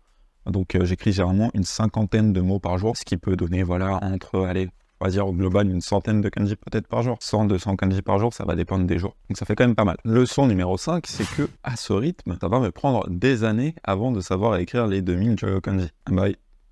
Donc 0.45 0.75
euh, 0.75 0.85
j'écris 0.85 1.13
généralement 1.13 1.51
une 1.55 1.65
cinquantaine 1.65 2.33
de 2.33 2.41
mots 2.41 2.59
par 2.59 2.79
jour, 2.79 2.97
ce 2.97 3.05
qui 3.05 3.17
peut 3.17 3.37
donner 3.37 3.63
voilà 3.63 3.99
entre 4.03 4.45
allez, 4.45 4.69
on 5.01 5.05
va 5.05 5.11
dire 5.11 5.27
au 5.27 5.33
global 5.33 5.69
une 5.69 5.81
centaine 5.81 6.21
de 6.21 6.29
kanji 6.29 6.57
peut-être 6.57 6.89
par 6.89 7.03
jour. 7.03 7.17
100, 7.21 7.47
200 7.47 7.77
kanji 7.77 8.03
par 8.03 8.19
jour, 8.19 8.35
ça 8.35 8.45
va 8.45 8.57
dépendre 8.57 8.87
des 8.87 8.99
jours. 8.99 9.17
Donc 9.29 9.37
ça 9.37 9.47
fait 9.47 9.55
quand 9.55 9.65
même 9.65 9.77
pas 9.77 9.85
mal. 9.85 9.97
Leçon 10.05 10.47
numéro 10.47 10.77
5, 10.77 11.07
c'est 11.07 11.29
que 11.37 11.49
à 11.63 11.77
ce 11.77 11.93
rythme, 11.93 12.37
ça 12.41 12.49
va 12.49 12.59
me 12.59 12.73
prendre 12.73 13.09
des 13.09 13.45
années 13.45 13.77
avant 13.85 14.11
de 14.11 14.21
savoir 14.21 14.57
écrire 14.57 14.89
les 14.89 15.01
2000 15.01 15.39
Joyo 15.39 15.61
kanji. 15.61 15.89
Ah 16.07 16.11
bah, 16.13 16.27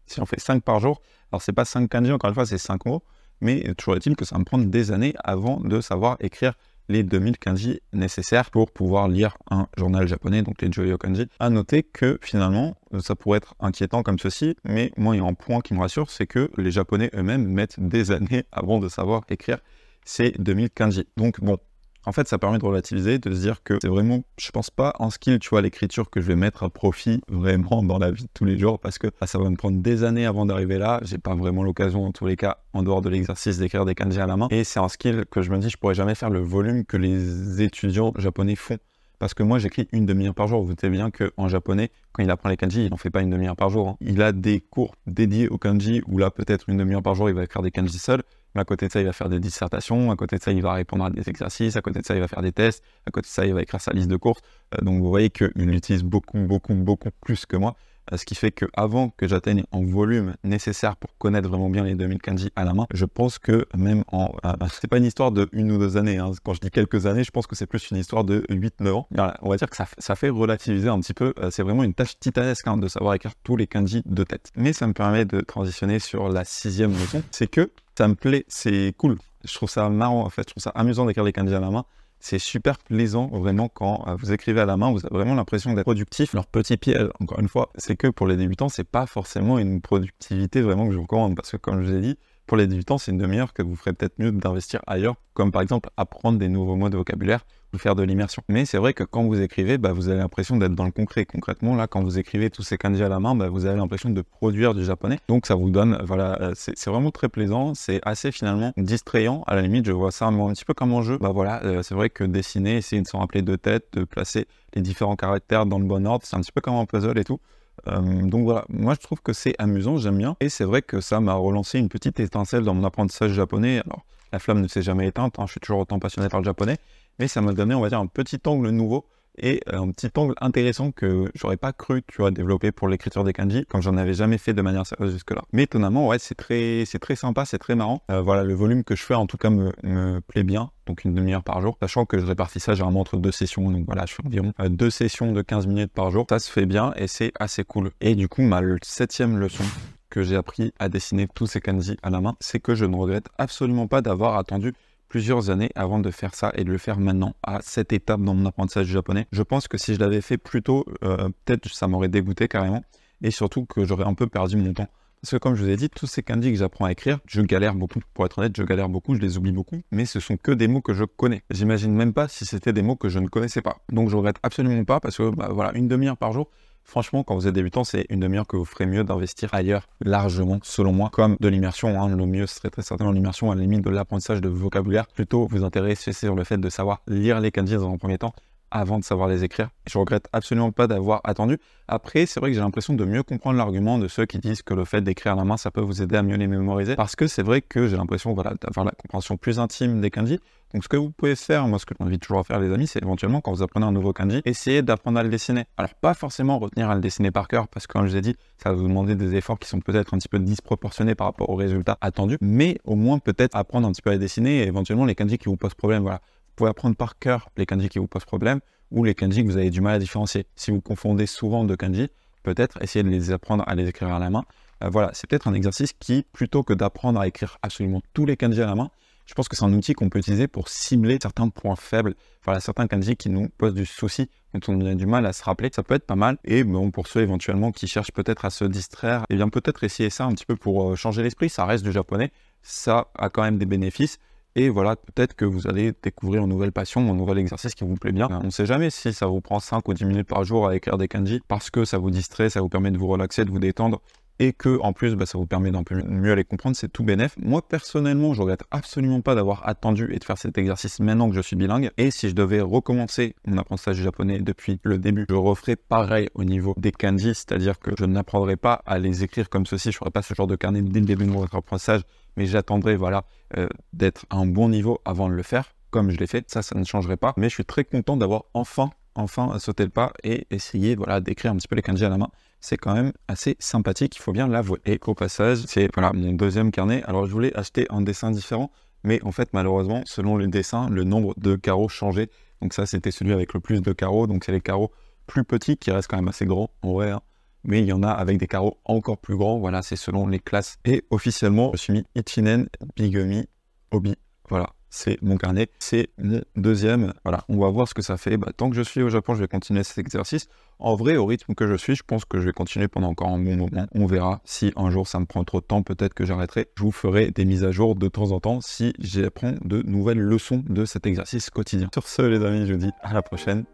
si 0.07 0.21
on 0.21 0.27
fait 0.27 0.41
5 0.41 0.63
par 0.65 0.81
jour, 0.81 1.01
alors 1.31 1.43
c'est 1.43 1.53
pas 1.53 1.65
5 1.65 1.89
kanji, 1.89 2.13
encore 2.13 2.29
une 2.29 2.35
fois, 2.35 2.47
c'est 2.47 2.59
5 2.59 2.85
mots, 2.87 3.03
mais 3.41 3.75
toujours 3.75 3.97
est-il 3.97 4.17
que 4.17 4.25
ça 4.25 4.39
me 4.39 4.45
prendre 4.45 4.67
des 4.67 4.93
années 4.93 5.15
avant 5.23 5.61
de 5.61 5.81
savoir 5.81 6.17
écrire 6.21 6.55
les 6.89 7.03
2000 7.03 7.39
kanji 7.39 7.81
nécessaires 7.93 8.51
pour 8.51 8.71
pouvoir 8.71 9.09
lire 9.09 9.37
un 9.51 9.69
journal 9.77 10.07
japonais, 10.07 10.43
donc 10.43 10.61
les 10.61 10.71
Joyo 10.71 10.99
Kanji. 10.99 11.29
À 11.41 11.51
noter 11.51 11.83
que 11.83 12.19
finalement, 12.23 12.77
ça 13.01 13.15
pourrait 13.15 13.39
être 13.39 13.55
inquiétant 13.61 14.03
comme 14.03 14.19
ceci, 14.19 14.57
mais 14.65 14.93
moi, 14.97 15.17
il 15.17 15.23
y 15.23 15.25
a 15.25 15.27
un 15.27 15.35
point 15.35 15.61
qui 15.61 15.75
me 15.75 15.81
rassure, 15.81 16.11
c'est 16.11 16.27
que 16.27 16.51
les 16.57 16.71
japonais 16.71 17.11
eux-mêmes 17.15 17.47
mettent 17.47 17.81
des 17.81 18.11
années 18.11 18.45
avant 18.53 18.81
de 18.81 18.89
savoir 18.89 19.23
écrire 19.31 19.59
ces 20.05 20.33
2000 20.33 20.71
kanji. 20.71 21.07
Donc 21.17 21.41
bon, 21.41 21.59
en 22.07 22.13
fait, 22.13 22.29
ça 22.29 22.39
permet 22.39 22.59
de 22.59 22.65
relativiser, 22.65 23.19
de 23.19 23.35
se 23.35 23.41
dire 23.41 23.63
que 23.63 23.79
c'est 23.81 23.89
vraiment, 23.89 24.23
je 24.39 24.51
pense 24.51 24.71
pas 24.71 24.93
en 24.99 25.11
skill, 25.11 25.39
tu 25.39 25.49
vois, 25.49 25.63
l'écriture 25.63 26.11
que 26.11 26.21
je 26.21 26.27
vais 26.27 26.37
mettre 26.37 26.63
à 26.63 26.71
profit 26.71 27.21
vraiment 27.29 27.83
dans 27.83 27.99
la 27.99 28.11
vie 28.11 28.25
de 28.25 28.29
tous 28.33 28.45
les 28.45 28.59
jours 28.59 28.79
parce 28.79 28.99
que 28.99 29.09
bah, 29.21 29.27
ça 29.27 29.39
va 29.39 29.49
me 29.49 29.57
prendre 29.57 29.81
des 29.81 30.05
années 30.05 30.27
avant 30.27 30.47
d'arriver 30.47 30.79
là. 30.79 31.01
J'ai 31.03 31.19
pas 31.19 31.35
vraiment 31.35 31.63
l'occasion, 31.63 32.05
en 32.05 32.13
tous 32.13 32.27
les 32.27 32.37
cas, 32.37 32.59
en 32.73 32.83
dehors 32.83 33.01
de 33.01 33.09
l'exercice, 33.09 33.59
d'écrire 33.59 33.85
des 33.85 33.95
kanji 33.95 34.21
à 34.21 34.27
la 34.27 34.37
main. 34.37 34.49
Et 34.51 34.65
c'est 34.65 34.81
un 34.81 34.89
skill 34.89 35.25
que 35.31 35.43
je 35.43 35.51
me 35.51 35.59
dis, 35.59 35.71
je 35.71 35.77
pourrais 35.77 35.95
jamais 35.95 36.15
faire 36.15 36.31
le 36.31 36.41
volume 36.41 36.85
que 36.85 36.97
les 36.97 37.63
étudiants 37.63 38.13
japonais 38.17 38.57
font. 38.57 38.79
Parce 39.19 39.33
que 39.33 39.43
moi, 39.43 39.59
j'écris 39.59 39.89
une 39.93 40.07
demi-heure 40.07 40.35
par 40.35 40.49
jour. 40.49 40.63
Vous 40.65 40.75
savez 40.79 40.91
bien 40.91 41.11
qu'en 41.11 41.49
japonais, 41.49 41.91
quand 42.13 42.23
il 42.23 42.31
apprend 42.31 42.49
les 42.49 42.57
kanji, 42.57 42.85
il 42.85 42.91
n'en 42.91 42.97
fait 42.97 43.11
pas 43.11 43.23
une 43.23 43.31
demi-heure 43.31 43.57
par 43.57 43.71
jour. 43.71 43.89
Hein. 43.89 43.97
Il 44.01 44.21
a 44.23 44.33
des 44.33 44.61
cours 44.61 44.95
dédiés 45.07 45.49
aux 45.49 45.57
kanji 45.57 46.03
où 46.07 46.19
là, 46.19 46.31
peut-être 46.31 46.69
une 46.69 46.77
demi-heure 46.77 47.03
par 47.03 47.15
jour, 47.15 47.29
il 47.29 47.35
va 47.35 47.45
écrire 47.45 47.63
des 47.63 47.71
kanji 47.71 47.99
seul. 47.99 48.23
À 48.57 48.65
côté 48.65 48.87
de 48.87 48.93
ça, 48.93 49.01
il 49.01 49.07
va 49.07 49.13
faire 49.13 49.29
des 49.29 49.41
dissertations, 49.41 50.11
à 50.13 50.17
côté 50.17 50.37
de 50.37 50.43
ça, 50.43 50.53
il 50.53 50.63
va 50.63 50.75
répondre 50.75 51.05
à 51.05 51.11
des 51.11 51.29
exercices, 51.29 51.77
à 51.77 51.83
côté 51.83 52.01
de 52.01 52.07
ça, 52.07 52.15
il 52.15 52.21
va 52.21 52.29
faire 52.29 52.43
des 52.43 52.53
tests, 52.53 52.85
à 53.07 53.11
côté 53.11 53.27
de 53.27 53.33
ça, 53.33 53.45
il 53.47 53.53
va 53.53 53.63
écrire 53.63 53.81
sa 53.81 53.93
liste 53.93 54.09
de 54.09 54.17
courses. 54.17 54.41
Euh, 54.75 54.85
donc 54.85 55.01
vous 55.01 55.09
voyez 55.09 55.31
qu'il 55.31 55.51
utilise 55.57 56.05
beaucoup, 56.05 56.39
beaucoup, 56.39 56.75
beaucoup 56.75 57.11
plus 57.21 57.47
que 57.47 57.57
moi. 57.57 57.75
Euh, 58.13 58.19
ce 58.19 58.27
qui 58.27 58.35
fait 58.35 58.53
qu'avant 58.53 59.09
que 59.09 59.27
j'atteigne 59.27 59.65
en 59.73 59.83
volume 59.83 60.35
nécessaire 60.45 60.95
pour 60.97 61.17
connaître 61.17 61.49
vraiment 61.49 61.71
bien 61.71 61.85
les 61.85 61.95
2000 61.95 62.21
kanji 62.21 62.51
à 62.55 62.65
la 62.65 62.75
main, 62.75 62.87
je 62.93 63.07
pense 63.07 63.39
que 63.39 63.67
même 63.75 64.05
en... 64.13 64.35
Euh, 64.45 64.53
c'est 64.71 64.89
pas 64.89 64.99
une 64.99 65.07
histoire 65.07 65.33
de 65.33 65.49
une 65.53 65.73
ou 65.73 65.79
deux 65.79 65.97
années. 65.97 66.19
Hein. 66.19 66.31
Quand 66.45 66.53
je 66.53 66.61
dis 66.61 66.71
quelques 66.71 67.07
années, 67.07 67.25
je 67.25 67.31
pense 67.31 67.47
que 67.47 67.57
c'est 67.57 67.67
plus 67.67 67.91
une 67.91 67.97
histoire 67.97 68.23
de 68.23 68.45
8-9 68.51 68.91
ans. 68.93 69.09
on 69.41 69.49
va 69.49 69.57
dire 69.57 69.71
que 69.71 69.77
ça, 69.77 69.87
ça, 69.99 70.15
fait 70.15 70.29
relativiser 70.29 70.89
un 70.89 71.01
petit 71.01 71.15
peu. 71.15 71.35
c'est 71.51 71.63
vraiment 71.63 71.83
une 71.83 71.95
tâche 71.95 72.19
titanesque 72.21 72.69
hein, 72.69 72.77
de 72.77 72.89
savoir 72.89 73.15
écrire 73.15 73.33
tous 73.43 73.57
les 73.57 73.67
kanji 73.67 74.03
de 74.05 74.23
tête. 74.23 74.53
Mais 74.55 74.73
ça 74.75 74.87
me 74.87 74.93
permet 74.93 75.25
de 75.25 75.41
transitionner 75.41 75.99
sur 75.99 76.29
la 76.29 76.45
sixième 76.45 76.93
leçon. 76.93 77.23
C'est 77.31 77.49
que 77.49 77.71
ça 77.97 78.09
me 78.09 78.15
plaît, 78.15 78.45
c'est 78.49 78.95
cool. 78.99 79.19
Je 79.45 79.55
trouve 79.55 79.71
ça 79.71 79.89
marrant 79.89 80.23
en 80.23 80.31
fait, 80.31 80.43
je 80.43 80.55
trouve 80.55 80.63
ça 80.63 80.71
amusant 80.71 81.07
d'écrire 81.07 81.25
les 81.25 81.33
kanji 81.33 81.55
à 81.55 81.61
la 81.61 81.71
main. 81.71 81.85
C'est 82.21 82.39
super 82.39 82.79
plaisant 82.79 83.27
vraiment 83.27 83.69
quand 83.69 84.05
euh, 84.09 84.15
vous 84.17 84.33
écrivez 84.33 84.61
à 84.61 84.65
la 84.65 84.79
main, 84.79 84.91
vous 84.91 85.05
avez 85.05 85.15
vraiment 85.15 85.35
l'impression 85.35 85.75
d'être 85.75 85.85
productif. 85.85 86.33
Leur 86.33 86.47
petit 86.47 86.79
piège, 86.79 87.09
encore 87.21 87.39
une 87.39 87.49
fois, 87.49 87.71
c'est 87.77 87.97
que 87.97 88.07
pour 88.09 88.27
les 88.27 88.37
débutants, 88.37 88.71
c'est 88.71 88.89
pas 88.89 89.05
forcément 89.07 89.59
une 89.59 89.83
productivité 89.83 90.63
vraiment 90.63 90.87
que 90.87 90.93
je 90.93 90.97
vous 90.97 91.03
recommande 91.03 91.37
parce 91.37 91.51
que 91.51 91.59
comme 91.59 91.83
je 91.83 91.91
vous 91.91 91.97
ai 91.99 92.01
dit, 92.01 92.19
pour 92.47 92.57
les 92.57 92.67
débutants, 92.67 92.99
c'est 92.99 93.11
une 93.11 93.19
demi-heure 93.19 93.53
que 93.53 93.63
vous 93.63 93.77
ferez 93.77 93.93
peut-être 93.93 94.19
mieux 94.19 94.33
d'investir 94.33 94.81
ailleurs, 94.87 95.17
comme 95.35 95.53
par 95.53 95.63
exemple 95.63 95.91
apprendre 95.97 96.39
des 96.39 96.49
nouveaux 96.49 96.77
mots 96.77 96.89
de 96.89 96.97
vocabulaire 96.97 97.45
faire 97.79 97.95
de 97.95 98.03
l'immersion. 98.03 98.43
Mais 98.49 98.65
c'est 98.65 98.79
vrai 98.79 98.93
que 98.93 99.05
quand 99.05 99.25
vous 99.25 99.41
écrivez, 99.41 99.79
bah, 99.79 99.93
vous 99.93 100.09
avez 100.09 100.19
l'impression 100.19 100.57
d'être 100.57 100.75
dans 100.75 100.85
le 100.85 100.91
concret. 100.91 101.25
Concrètement, 101.25 101.75
là, 101.75 101.87
quand 101.87 102.03
vous 102.03 102.19
écrivez 102.19 102.51
tous 102.51 102.63
ces 102.63 102.79
kanji 102.79 103.03
à 103.03 103.09
la 103.09 103.21
main, 103.21 103.35
bah, 103.35 103.49
vous 103.49 103.67
avez 103.67 103.77
l'impression 103.77 104.11
de 104.11 104.23
produire 104.23 104.75
du 104.75 104.85
japonais. 104.85 105.19
Donc 105.29 105.47
ça 105.47 105.55
vous 105.55 105.71
donne, 105.71 105.99
voilà, 106.05 106.41
euh, 106.41 106.53
c'est 106.55 106.87
vraiment 106.87 107.11
très 107.11 107.29
plaisant. 107.29 107.75
C'est 107.75 108.01
assez 108.05 108.33
finalement 108.33 108.73
distrayant. 108.77 109.43
À 109.47 109.55
la 109.55 109.63
limite, 109.63 109.87
je 109.87 109.93
vois 109.93 110.13
ça 110.13 110.27
un 110.27 110.53
petit 110.53 110.65
peu 110.65 110.75
comme 110.75 110.93
un 110.93 111.03
jeu. 111.03 111.19
Bah 111.19 111.31
voilà, 111.33 111.63
euh, 111.65 111.83
c'est 111.83 111.95
vrai 111.95 112.11
que 112.11 112.25
dessiner, 112.25 112.77
essayer 112.77 113.03
de 113.03 113.07
s'en 113.07 113.19
rappeler 113.19 113.43
de 113.43 113.57
tête, 113.57 113.87
de 113.93 114.05
placer 114.05 114.47
les 114.75 114.83
différents 114.83 115.17
caractères 115.17 115.67
dans 115.67 115.79
le 115.79 115.85
bon 115.85 116.07
ordre, 116.07 116.25
c'est 116.27 116.37
un 116.37 116.41
petit 116.41 116.53
peu 116.53 116.61
comme 116.61 116.75
un 116.75 116.87
puzzle 116.87 117.19
et 117.19 117.25
tout. 117.25 117.41
Euh, 117.89 118.23
donc 118.23 118.45
voilà, 118.45 118.65
moi 118.69 118.95
je 118.95 119.01
trouve 119.01 119.21
que 119.21 119.33
c'est 119.33 119.55
amusant, 119.59 119.97
j'aime 119.99 120.19
bien. 120.19 120.37
Et 120.41 120.49
c'est 120.49 120.65
vrai 120.65 120.83
que 120.83 121.01
ça 121.01 121.21
m'a 121.21 121.35
relancé 121.35 121.79
une 121.79 121.89
petite 121.89 122.21
étincelle 122.21 122.65
dans 122.65 122.75
mon 122.75 122.85
apprentissage 122.85 123.33
japonais. 123.33 123.83
Alors, 123.85 124.05
la 124.33 124.39
flamme 124.39 124.61
ne 124.61 124.69
s'est 124.69 124.83
jamais 124.83 125.07
éteinte, 125.07 125.39
hein, 125.39 125.45
je 125.47 125.53
suis 125.53 125.61
toujours 125.61 125.81
autant 125.81 125.99
passionné 125.99 126.29
par 126.29 126.41
le 126.41 126.45
japonais, 126.45 126.79
mais 127.19 127.29
ça 127.29 127.41
m'a 127.41 127.53
donné, 127.53 127.75
on 127.75 127.81
va 127.81 127.89
dire, 127.89 128.01
un 128.01 128.07
petit 128.07 128.41
angle 128.47 128.71
nouveau 128.71 129.07
et 129.37 129.61
euh, 129.73 129.81
un 129.81 129.91
petit 129.91 130.11
angle 130.17 130.35
intéressant 130.41 130.93
que 130.93 131.31
j'aurais 131.35 131.57
pas 131.57 131.73
cru, 131.73 132.03
tu 132.07 132.19
vois, 132.19 132.31
développer 132.31 132.73
pour 132.73 132.89
l'écriture 132.89 133.25
des 133.25 133.33
kanji, 133.33 133.67
quand 133.69 133.81
j'en 133.81 133.97
avais 133.97 134.15
jamais 134.15 134.39
fait 134.39 134.53
de 134.53 134.63
manière 134.63 134.87
sérieuse 134.87 135.13
jusque-là. 135.13 135.43
Mais 135.53 135.65
étonnamment, 135.65 136.07
ouais, 136.09 136.19
c'est 136.19 136.35
très, 136.35 136.85
c'est 136.87 136.99
très 136.99 137.17
sympa, 137.17 137.45
c'est 137.45 137.59
très 137.59 137.75
marrant. 137.75 138.03
Euh, 138.11 138.21
voilà, 138.21 138.45
le 138.45 138.55
volume 138.55 138.85
que 138.85 138.95
je 138.95 139.03
fais, 139.03 139.15
en 139.15 139.27
tout 139.27 139.37
cas, 139.37 139.51
me, 139.51 139.73
me 139.83 140.21
plaît 140.21 140.45
bien, 140.45 140.71
donc 140.87 141.05
une 141.05 141.15
demi-heure 141.15 141.43
par 141.43 141.61
jour, 141.61 141.77
sachant 141.81 142.05
que 142.05 142.19
je 142.19 142.27
répartis 142.27 142.61
ça 142.61 142.75
généralement 142.75 143.01
entre 143.01 143.17
deux 143.17 143.33
sessions, 143.33 143.71
donc 143.71 143.85
voilà, 143.87 144.07
je 144.07 144.15
fais 144.15 144.25
environ 144.25 144.53
euh, 144.61 144.69
deux 144.69 144.91
sessions 144.91 145.33
de 145.33 145.43
15 145.43 145.67
minutes 145.67 145.93
par 145.93 146.11
jour. 146.11 146.27
Ça 146.29 146.39
se 146.39 146.51
fait 146.51 146.67
bien 146.67 146.93
et 146.97 147.09
c'est 147.09 147.33
assez 147.39 147.65
cool. 147.65 147.91
Et 148.01 148.15
du 148.15 148.29
coup, 148.29 148.43
ma 148.43 148.61
septième 148.83 149.39
leçon 149.39 149.65
que 150.11 150.23
j'ai 150.23 150.37
appris 150.37 150.73
à 150.79 150.89
dessiner 150.89 151.27
tous 151.35 151.47
ces 151.47 151.61
kanji 151.61 151.97
à 152.05 152.11
la 152.11 152.21
main, 152.21 152.37
c'est 152.39 152.61
que 152.61 152.77
je 152.77 152.85
ne 152.85 152.95
regrette 152.95 153.27
absolument 153.37 153.89
pas 153.89 154.01
d'avoir 154.01 154.37
attendu 154.37 154.73
plusieurs 155.09 155.51
années 155.51 155.71
avant 155.75 155.99
de 155.99 156.11
faire 156.11 156.35
ça 156.35 156.53
et 156.55 156.65
de 156.65 156.71
le 156.71 156.79
faire 156.79 156.99
maintenant 156.99 157.35
à 157.43 157.61
cette 157.63 157.93
étape 157.93 158.21
dans 158.23 158.35
mon 158.35 158.47
apprentissage 158.47 158.87
du 158.87 158.93
japonais. 158.93 159.27
Je 159.33 159.43
pense 159.43 159.69
que 159.69 159.79
si 159.79 159.95
je 159.95 160.01
l'avais 160.01 160.21
fait 160.21 160.39
plus 160.39 160.63
tôt, 160.63 160.85
euh, 161.03 161.29
peut-être 161.45 161.69
ça 161.69 161.87
m'aurait 161.87 162.09
dégoûté 162.09 162.49
carrément 162.49 162.83
et 163.23 163.31
surtout 163.31 163.65
que 163.65 163.85
j'aurais 163.85 164.05
un 164.05 164.15
peu 164.15 164.27
perdu 164.27 164.57
mon 164.57 164.73
temps. 164.73 164.89
Parce 165.25 165.31
que 165.31 165.37
comme 165.39 165.55
je 165.55 165.65
vous 165.65 165.71
ai 165.71 165.77
dit, 165.77 165.89
tous 165.89 166.07
ces 166.07 166.23
kanji 166.23 166.53
que 166.53 166.59
j'apprends 166.59 166.85
à 166.85 166.93
écrire, 166.93 167.19
je 167.27 167.41
galère 167.41 167.75
beaucoup. 167.75 168.01
Pour 168.13 168.27
être 168.27 168.41
honnête, 168.41 168.55
je 168.55 168.63
galère 168.63 168.91
beaucoup, 168.91 169.15
je 169.15 169.21
les 169.21 169.39
oublie 169.39 169.53
beaucoup. 169.53 169.81
Mais 169.91 170.05
ce 170.05 170.21
sont 170.21 170.37
que 170.37 170.53
des 170.53 170.69
mots 170.69 170.83
que 170.83 170.93
je 170.93 171.05
connais. 171.05 171.43
J'imagine 171.49 171.95
même 171.95 172.13
pas 172.13 172.29
si 172.29 172.45
c'était 172.45 172.75
des 172.75 172.83
mots 172.83 172.97
que 172.97 173.09
je 173.09 173.19
ne 173.19 173.29
connaissais 173.29 173.63
pas. 173.63 173.79
Donc 173.91 174.11
je 174.11 174.17
regrette 174.17 174.37
absolument 174.43 174.85
pas 174.85 175.01
parce 175.01 175.17
que 175.17 175.31
bah, 175.31 175.49
voilà, 175.51 175.73
une 175.79 175.89
demi-heure 175.89 176.19
par 176.19 176.33
jour, 176.33 176.51
Franchement, 176.85 177.25
quand 177.25 177.35
vous 177.35 177.49
êtes 177.49 177.55
débutant, 177.55 177.83
c'est 177.83 178.07
une 178.11 178.21
demi-heure 178.21 178.47
que 178.47 178.57
vous 178.57 178.65
ferez 178.65 178.87
mieux 178.87 179.05
d'investir 179.05 179.53
ailleurs, 179.53 179.89
largement, 180.01 180.59
selon 180.63 180.93
moi, 180.93 181.11
comme 181.13 181.37
de 181.41 181.49
l'immersion. 181.49 182.01
Hein. 182.01 182.15
Le 182.15 182.27
mieux 182.27 182.47
serait 182.47 182.71
très 182.71 182.83
certainement 182.83 183.13
l'immersion 183.13 183.51
à 183.51 183.55
la 183.55 183.63
limite 183.63 183.83
de 183.83 183.91
l'apprentissage 183.91 184.41
de 184.41 184.49
vocabulaire. 184.49 185.07
Plutôt 185.09 185.47
vous 185.47 185.65
intéresser 185.65 186.13
sur 186.13 186.35
le 186.35 186.45
fait 186.45 186.59
de 186.59 186.69
savoir 186.69 187.01
lire 187.09 187.41
les 187.41 187.51
kanji 187.51 187.75
dans 187.75 187.93
un 187.93 187.97
premier 187.97 188.19
temps 188.19 188.35
avant 188.75 188.99
de 188.99 189.05
savoir 189.05 189.29
les 189.29 189.45
écrire. 189.45 189.69
Je 189.87 189.97
regrette 189.97 190.29
absolument 190.33 190.73
pas 190.73 190.89
d'avoir 190.89 191.21
attendu. 191.25 191.59
Après, 191.87 192.27
c'est 192.27 192.41
vrai 192.41 192.51
que 192.51 192.55
j'ai 192.55 192.61
l'impression 192.61 192.93
de 192.93 193.05
mieux 193.05 193.23
comprendre 193.23 193.57
l'argument 193.57 193.99
de 193.99 194.09
ceux 194.09 194.27
qui 194.27 194.39
disent 194.39 194.63
que 194.63 194.75
le 194.75 194.85
fait 194.85 195.01
d'écrire 195.01 195.35
à 195.35 195.37
la 195.37 195.45
main, 195.45 195.57
ça 195.57 195.71
peut 195.71 195.81
vous 195.81 196.03
aider 196.03 196.17
à 196.17 196.23
mieux 196.23 196.37
les 196.37 196.49
mémoriser. 196.49 196.97
Parce 196.97 197.15
que 197.15 197.29
c'est 197.29 197.43
vrai 197.43 197.63
que 197.63 197.87
j'ai 197.87 197.97
l'impression 197.97 198.35
d'avoir 198.35 198.85
la 198.85 198.91
compréhension 198.91 199.37
plus 199.37 199.61
intime 199.61 200.01
des 200.01 200.11
kanji. 200.11 200.41
Donc 200.75 200.83
ce 200.83 200.89
que 200.89 200.97
vous 200.97 201.11
pouvez 201.11 201.37
faire, 201.37 201.69
moi 201.69 201.79
ce 201.79 201.87
que 201.87 201.95
j'invite 202.01 202.21
toujours 202.23 202.41
à 202.41 202.43
faire 202.45 202.59
les 202.59 202.73
amis, 202.73 202.89
c'est 202.89 203.01
éventuellement 203.01 203.41
quand 203.41 203.53
vous 203.53 203.63
apprenez 203.63 203.87
un 203.87 203.93
nouveau 203.93 204.13
kanji, 204.13 204.43
essayer 204.45 204.83
d'apprendre 204.83 205.21
à 205.21 205.23
le 205.23 205.29
dessiner. 205.29 205.67
Alors 205.77 205.95
pas 205.95 206.15
forcément 206.15 206.59
retenir 206.59 206.91
à 206.91 206.97
le 206.97 207.01
dessiner 207.01 207.31
par 207.31 207.47
cœur, 207.47 207.69
parce 207.69 207.87
que 207.87 207.93
comme 207.93 208.07
je 208.07 208.11
vous 208.11 208.17
ai 208.17 208.21
dit, 208.21 208.35
ça 208.61 208.71
va 208.71 208.75
vous 208.75 208.89
demander 208.89 209.15
des 209.15 209.37
efforts 209.37 209.61
qui 209.61 209.69
sont 209.69 209.79
peut-être 209.79 210.15
un 210.15 210.19
petit 210.19 210.29
peu 210.29 210.41
disproportionnés 210.41 211.15
par 211.15 211.29
rapport 211.29 211.49
aux 211.49 211.55
résultats 211.55 211.97
attendus, 212.01 212.39
mais 212.41 212.79
au 212.83 212.97
moins 212.97 213.21
peut-être 213.21 213.55
apprendre 213.55 213.87
un 213.87 213.93
petit 213.93 214.03
peu 214.03 214.11
à 214.11 214.19
dessiner 214.19 214.63
et 214.63 214.67
éventuellement 214.67 215.05
les 215.05 215.15
kanji 215.15 215.39
qui 215.39 215.45
vous 215.45 215.57
posent 215.57 215.75
problème. 215.75 216.03
Voilà. 216.03 216.17
Vous 216.17 216.55
pouvez 216.57 216.71
apprendre 216.71 216.97
par 216.97 217.21
cœur 217.21 217.51
les 217.57 217.67
kanji 217.67 217.89
qui 217.89 218.01
vous 218.01 218.09
posent 218.09 218.25
problème 218.25 218.59
ou 218.91 219.05
les 219.05 219.15
kanji 219.15 219.45
que 219.45 219.49
vous 219.49 219.57
avez 219.57 219.71
du 219.71 219.81
mal 219.81 219.95
à 219.95 219.99
différencier. 220.01 220.45
Si 220.57 220.73
vous 220.73 220.81
confondez 220.81 221.27
souvent 221.27 221.63
deux 221.63 221.77
kanji, 221.77 222.09
peut-être 222.43 222.83
essayer 222.83 223.05
de 223.05 223.11
les 223.11 223.31
apprendre 223.31 223.63
à 223.69 223.77
les 223.77 223.89
écrire 223.89 224.13
à 224.13 224.19
la 224.19 224.29
main. 224.29 224.43
Euh, 224.83 224.89
voilà, 224.89 225.11
c'est 225.13 225.31
peut-être 225.31 225.47
un 225.47 225.55
exercice 225.55 225.93
qui, 225.93 226.27
plutôt 226.33 226.65
que 226.65 226.73
d'apprendre 226.73 227.21
à 227.21 227.29
écrire 227.29 227.59
absolument 227.63 228.03
tous 228.13 228.27
les 228.27 228.37
kanji 228.37 228.61
à 228.61 228.67
la 228.67 228.75
main, 228.75 228.91
je 229.27 229.35
pense 229.35 229.49
que 229.49 229.57
c'est 229.57 229.65
un 229.65 229.73
outil 229.73 229.95
qu'on 229.95 230.09
peut 230.09 230.19
utiliser 230.19 230.49
pour 230.49 230.69
cibler 230.69 231.19
certains 231.21 231.49
points 231.49 231.77
faibles, 231.77 232.15
voilà, 232.45 232.61
certains 232.61 232.87
kanji 232.87 233.17
qui 233.17 233.31
nous 233.31 233.49
posent 233.49 233.75
du 233.75 233.87
souci, 233.87 234.29
dont 234.53 234.61
on 234.69 234.81
a 234.85 234.95
du 234.95 235.07
mal 235.07 235.25
à 235.27 235.33
se 235.33 235.43
rappeler. 235.43 235.71
Ça 235.75 235.83
peut 235.83 235.95
être 235.95 236.07
pas 236.07 236.17
mal. 236.17 236.39
Et 236.45 236.65
bon, 236.65 236.91
pour 236.91 237.07
ceux 237.07 237.23
éventuellement 237.23 237.73
qui 237.73 237.87
cherchent 237.87 238.13
peut-être 238.13 238.45
à 238.45 238.51
se 238.51 238.65
distraire, 238.65 239.25
eh 239.31 239.37
bien 239.37 239.49
peut-être 239.49 239.83
essayer 239.85 240.11
ça 240.11 240.25
un 240.25 240.33
petit 240.33 240.47
peu 240.47 240.57
pour 240.57 240.91
euh, 240.91 240.97
changer 240.97 241.23
l'esprit. 241.23 241.49
Ça 241.49 241.65
reste 241.65 241.85
du 241.85 241.93
japonais, 241.93 242.33
ça 242.63 243.09
a 243.17 243.31
quand 243.31 243.43
même 243.43 243.59
des 243.59 243.67
bénéfices. 243.67 244.19
Et 244.57 244.69
voilà, 244.69 244.95
peut-être 244.95 245.35
que 245.35 245.45
vous 245.45 245.67
allez 245.67 245.93
découvrir 246.01 246.43
une 246.43 246.51
nouvelle 246.51 246.71
passion, 246.71 247.11
un 247.11 247.15
nouvel 247.15 247.39
exercice 247.39 247.75
qui 247.75 247.83
vous 247.83 247.97
plaît 247.97 248.13
bien. 248.13 248.29
On 248.31 248.45
ne 248.45 248.51
sait 248.51 248.67
jamais 248.67 248.89
si 248.89 249.13
ça 249.13 249.27
vous 249.27 249.41
prend 249.41 249.59
5 249.59 249.89
ou 249.89 249.95
10 249.95 250.05
minutes 250.05 250.29
par 250.29 250.45
jour 250.45 250.69
à 250.69 250.77
écrire 250.77 250.97
des 250.97 251.09
kanji 251.09 251.41
parce 251.49 251.71
que 251.71 251.85
ça 251.85 251.99
vous 251.99 252.13
distrait, 252.13 252.51
ça 252.51 252.61
vous 252.61 252.69
permet 252.69 252.93
de 252.93 252.99
vous 252.99 253.09
relaxer, 253.09 253.45
de 253.45 253.51
vous 253.51 253.59
détendre 253.59 254.01
et 254.39 254.53
que 254.53 254.79
en 254.81 254.93
plus 254.93 255.15
bah, 255.15 255.27
ça 255.27 255.39
vous 255.39 255.47
permet 255.47 255.71
d'un 255.71 255.83
peu 255.83 256.03
mieux 256.03 256.35
les 256.35 256.45
comprendre, 256.45 256.77
c'est 256.77 256.93
tout 256.93 257.05
bénef. 257.05 257.37
Moi 257.39 257.63
personnellement, 257.67 258.35
je 258.35 258.43
regrette 258.43 258.65
absolument 258.71 259.21
pas 259.21 259.35
d'avoir 259.35 259.67
attendu 259.69 260.13
et 260.13 260.19
de 260.19 260.25
faire 260.25 260.39
cet 260.39 260.59
exercice 260.59 261.01
maintenant 261.01 261.29
que 261.29 261.37
je 261.37 261.41
suis 261.41 261.57
bilingue. 261.57 261.91
Et 261.97 262.11
si 262.11 262.29
je 262.29 262.35
devais 262.35 262.61
recommencer 262.61 263.35
mon 263.47 263.59
apprentissage 263.59 263.97
japonais 263.97 264.39
depuis 264.41 264.81
le 264.83 264.99
début, 264.99 265.27
je 265.29 265.35
referais 265.35 265.77
pareil 265.77 266.29
au 266.35 266.45
niveau 266.45 266.75
des 266.77 266.93
kanji, 266.93 267.35
c'est-à-dire 267.35 267.79
que 267.79 267.93
je 267.99 268.05
n'apprendrai 268.05 268.57
pas 268.57 268.83
à 268.87 268.99
les 268.99 269.25
écrire 269.25 269.49
comme 269.49 269.67
ceci, 269.67 269.93
je 269.93 269.99
ferai 269.99 270.11
pas 270.11 270.23
ce 270.23 270.35
genre 270.35 270.47
de 270.47 270.57
carnet 270.57 270.83
dès 270.83 271.01
le 271.01 271.07
début 271.07 271.27
de 271.27 271.31
mon 271.31 271.45
apprentissage, 271.45 272.03
mais 272.37 272.47
j'attendrai 272.47 272.97
voilà 272.97 273.25
euh, 273.57 273.69
d'être 273.93 274.27
à 274.31 274.37
un 274.37 274.47
bon 274.47 274.69
niveau 274.69 275.01
avant 275.05 275.29
de 275.29 275.35
le 275.35 275.43
faire, 275.43 275.75
comme 275.91 276.11
je 276.11 276.19
l'ai 276.19 276.27
fait. 276.27 276.51
Ça, 276.51 276.63
ça 276.63 276.79
ne 276.79 276.85
changerait 276.85 277.17
pas. 277.17 277.35
Mais 277.37 277.49
je 277.49 277.55
suis 277.55 277.65
très 277.65 277.85
content 277.85 278.17
d'avoir 278.17 278.45
enfin 278.55 278.91
enfin 279.15 279.59
sauter 279.59 279.85
le 279.85 279.91
pas 279.91 280.13
et 280.23 280.47
essayer 280.51 280.97
voilà 280.97 281.21
d'écrire 281.21 281.53
un 281.53 281.57
petit 281.57 281.69
peu 281.69 281.77
les 281.77 281.83
kanji 281.83 282.05
à 282.05 282.09
la 282.09 282.19
main 282.19 282.31
c'est 282.65 282.79
quand 282.79 282.95
même 282.95 283.13
assez 283.29 283.57
sympathique, 283.59 284.17
il 284.17 284.21
faut 284.21 284.33
bien 284.33 284.49
l'avouer. 284.49 284.81
Et 284.87 284.99
au 285.05 285.15
passage, 285.15 285.59
c'est 285.67 285.93
voilà 285.93 286.15
mon 286.15 286.33
deuxième 286.33 286.71
carnet. 286.71 287.03
Alors 287.05 287.27
je 287.27 287.31
voulais 287.31 287.55
acheter 287.55 287.87
un 287.91 288.01
dessin 288.01 288.31
différent, 288.31 288.71
mais 289.03 289.23
en 289.23 289.33
fait 289.33 289.51
malheureusement, 289.53 290.01
selon 290.07 290.39
le 290.39 290.47
dessin, 290.47 290.89
le 290.89 291.05
nombre 291.05 291.35
de 291.37 291.57
carreaux 291.57 291.91
changeait. 291.91 292.31
Donc 292.63 292.73
ça, 292.73 292.87
c'était 292.87 293.11
celui 293.11 293.35
avec 293.35 293.53
le 293.53 293.61
plus 293.61 293.83
de 293.83 293.93
carreaux. 293.93 294.27
Donc 294.27 294.45
c'est 294.45 294.53
les 294.53 294.63
carreaux 294.63 294.91
plus 295.27 295.45
petits 295.45 295.77
qui 295.77 295.91
restent 295.91 296.09
quand 296.09 296.17
même 296.17 296.29
assez 296.29 296.47
grands 296.47 296.71
en 296.81 296.95
vrai. 296.95 297.11
Hein. 297.11 297.21
Mais 297.65 297.81
il 297.81 297.87
y 297.87 297.93
en 297.93 298.03
a 298.03 298.09
avec 298.09 298.39
des 298.39 298.47
carreaux 298.47 298.79
encore 298.87 299.19
plus 299.19 299.37
grands. 299.37 299.59
Voilà, 299.59 299.83
c'est 299.83 299.97
selon 299.97 300.27
les 300.27 300.41
classes. 300.41 300.79
Et 300.87 301.05
officiellement, 301.11 301.71
je 301.75 301.79
suis 301.79 301.93
mis 301.93 302.05
Ichinen 302.15 302.67
Bigumi 302.97 303.47
Obi. 303.91 304.15
Voilà, 304.49 304.71
c'est 304.95 305.21
mon 305.23 305.37
carnet, 305.37 305.69
c'est 305.81 306.09
mon 306.19 306.41
deuxième. 306.55 307.13
Voilà, 307.25 307.45
on 307.49 307.59
va 307.59 307.69
voir 307.69 307.89
ce 307.89 307.95
que 307.95 308.03
ça 308.03 308.17
fait. 308.17 308.37
Bah, 308.37 308.53
tant 308.57 308.71
que 308.71 308.77
je 308.77 308.83
suis 308.83 309.03
au 309.03 309.09
Japon, 309.09 309.35
je 309.35 309.41
vais 309.41 309.49
continuer 309.49 309.83
cet 309.83 309.99
exercice. 309.99 310.47
En 310.79 310.95
vrai, 310.95 311.17
au 311.17 311.27
rythme 311.27 311.55
que 311.55 311.67
je 311.67 311.75
suis, 311.75 311.97
je 311.97 312.05
pense 312.07 312.25
que 312.25 312.39
je 312.39 312.47
vais 312.47 312.53
continuer 312.53 312.87
pendant 312.87 313.09
encore 313.09 313.29
un 313.29 313.39
bon 313.39 313.57
moment. 313.57 313.87
On 313.93 314.07
verra 314.07 314.41
si 314.45 314.73
un 314.77 314.91
jour 314.91 315.09
ça 315.09 315.19
me 315.19 315.27
prend 315.27 315.43
trop 315.43 315.61
de 315.61 315.67
temps, 315.67 315.83
peut-être 315.83 316.15
que 316.15 316.25
j'arrêterai. 316.25 316.69
Je 316.79 316.85
vous 316.85 316.93
ferai 316.93 317.33
des 317.33 317.45
mises 317.45 317.65
à 317.65 317.73
jour 317.73 317.97
de 317.97 318.07
temps 318.07 318.31
en 318.31 318.39
temps 318.39 318.61
si 318.61 318.93
j'apprends 319.01 319.55
de 319.65 319.83
nouvelles 319.83 320.21
leçons 320.21 320.63
de 320.65 320.85
cet 320.85 321.07
exercice 321.07 321.51
quotidien. 321.51 321.89
Sur 321.93 322.07
ce, 322.07 322.23
les 322.23 322.45
amis, 322.45 322.65
je 322.67 322.75
vous 322.75 322.79
dis 322.79 322.93
à 323.03 323.13
la 323.13 323.23
prochaine. 323.23 323.65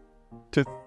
Tchuss 0.51 0.80